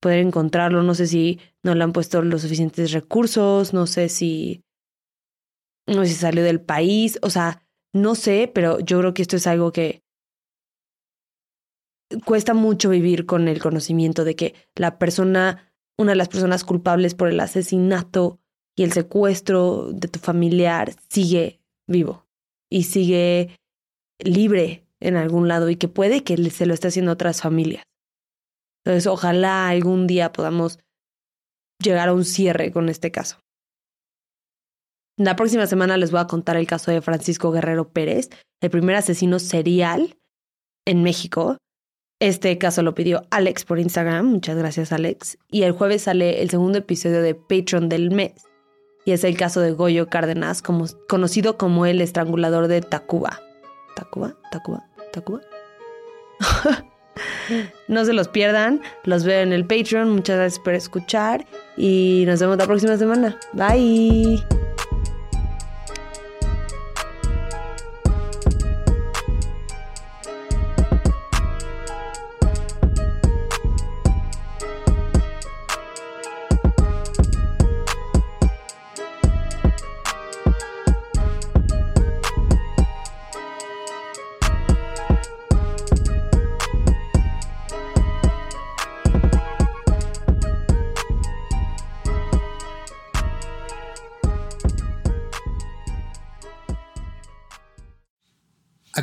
poder 0.00 0.20
encontrarlo. 0.20 0.82
No 0.82 0.94
sé 0.94 1.06
si 1.06 1.38
no 1.62 1.74
le 1.74 1.84
han 1.84 1.92
puesto 1.92 2.22
los 2.22 2.42
suficientes 2.42 2.92
recursos, 2.92 3.72
no 3.72 3.86
sé 3.86 4.08
si, 4.08 4.62
no 5.86 6.04
sé 6.04 6.12
si 6.12 6.16
salió 6.16 6.42
del 6.42 6.60
país, 6.60 7.18
o 7.22 7.30
sea, 7.30 7.62
no 7.94 8.14
sé, 8.14 8.50
pero 8.52 8.80
yo 8.80 8.98
creo 9.00 9.14
que 9.14 9.22
esto 9.22 9.36
es 9.36 9.46
algo 9.46 9.72
que 9.72 10.02
cuesta 12.24 12.54
mucho 12.54 12.90
vivir 12.90 13.26
con 13.26 13.46
el 13.46 13.60
conocimiento 13.60 14.24
de 14.24 14.34
que 14.34 14.54
la 14.74 14.98
persona 14.98 15.70
una 16.00 16.12
de 16.12 16.16
las 16.16 16.28
personas 16.28 16.64
culpables 16.64 17.14
por 17.14 17.28
el 17.28 17.38
asesinato 17.40 18.40
y 18.74 18.84
el 18.84 18.92
secuestro 18.92 19.92
de 19.92 20.08
tu 20.08 20.18
familiar 20.18 20.94
sigue 21.10 21.60
vivo 21.86 22.26
y 22.70 22.84
sigue 22.84 23.58
libre 24.18 24.86
en 25.00 25.16
algún 25.16 25.46
lado 25.48 25.68
y 25.68 25.76
que 25.76 25.88
puede 25.88 26.24
que 26.24 26.36
se 26.50 26.64
lo 26.64 26.72
esté 26.72 26.88
haciendo 26.88 27.12
otras 27.12 27.42
familias. 27.42 27.84
Entonces, 28.84 29.06
ojalá 29.06 29.68
algún 29.68 30.06
día 30.06 30.32
podamos 30.32 30.78
llegar 31.82 32.08
a 32.08 32.14
un 32.14 32.24
cierre 32.24 32.72
con 32.72 32.88
este 32.88 33.10
caso. 33.10 33.38
La 35.16 35.36
próxima 35.36 35.66
semana 35.66 35.98
les 35.98 36.10
voy 36.10 36.20
a 36.20 36.26
contar 36.26 36.56
el 36.56 36.66
caso 36.66 36.90
de 36.90 37.02
Francisco 37.02 37.50
Guerrero 37.50 37.90
Pérez, 37.90 38.30
el 38.62 38.70
primer 38.70 38.96
asesino 38.96 39.38
serial 39.38 40.16
en 40.86 41.02
México. 41.02 41.58
Este 42.20 42.56
caso 42.56 42.82
lo 42.82 42.94
pidió 42.94 43.26
Alex 43.30 43.64
por 43.64 43.78
Instagram, 43.78 44.26
muchas 44.26 44.56
gracias 44.56 44.92
Alex. 44.92 45.36
Y 45.50 45.62
el 45.62 45.72
jueves 45.72 46.02
sale 46.02 46.40
el 46.40 46.48
segundo 46.48 46.78
episodio 46.78 47.20
de 47.20 47.34
Patreon 47.34 47.90
del 47.90 48.10
mes. 48.10 48.32
Y 49.04 49.12
es 49.12 49.24
el 49.24 49.36
caso 49.36 49.60
de 49.60 49.72
Goyo 49.72 50.08
Cárdenas, 50.08 50.62
conocido 50.62 51.58
como 51.58 51.86
el 51.86 52.00
estrangulador 52.00 52.68
de 52.68 52.80
Tacuba. 52.80 53.40
¿Tacuba? 53.96 54.36
¿Tacuba? 54.50 54.88
¿Tacuba? 55.12 55.40
no 57.88 58.04
se 58.04 58.12
los 58.12 58.28
pierdan, 58.28 58.80
los 59.04 59.24
veo 59.24 59.40
en 59.40 59.52
el 59.52 59.64
Patreon, 59.64 60.10
muchas 60.10 60.36
gracias 60.36 60.62
por 60.62 60.74
escuchar 60.74 61.46
y 61.76 62.24
nos 62.26 62.40
vemos 62.40 62.56
la 62.56 62.66
próxima 62.66 62.96
semana. 62.96 63.38
Bye. 63.52 64.59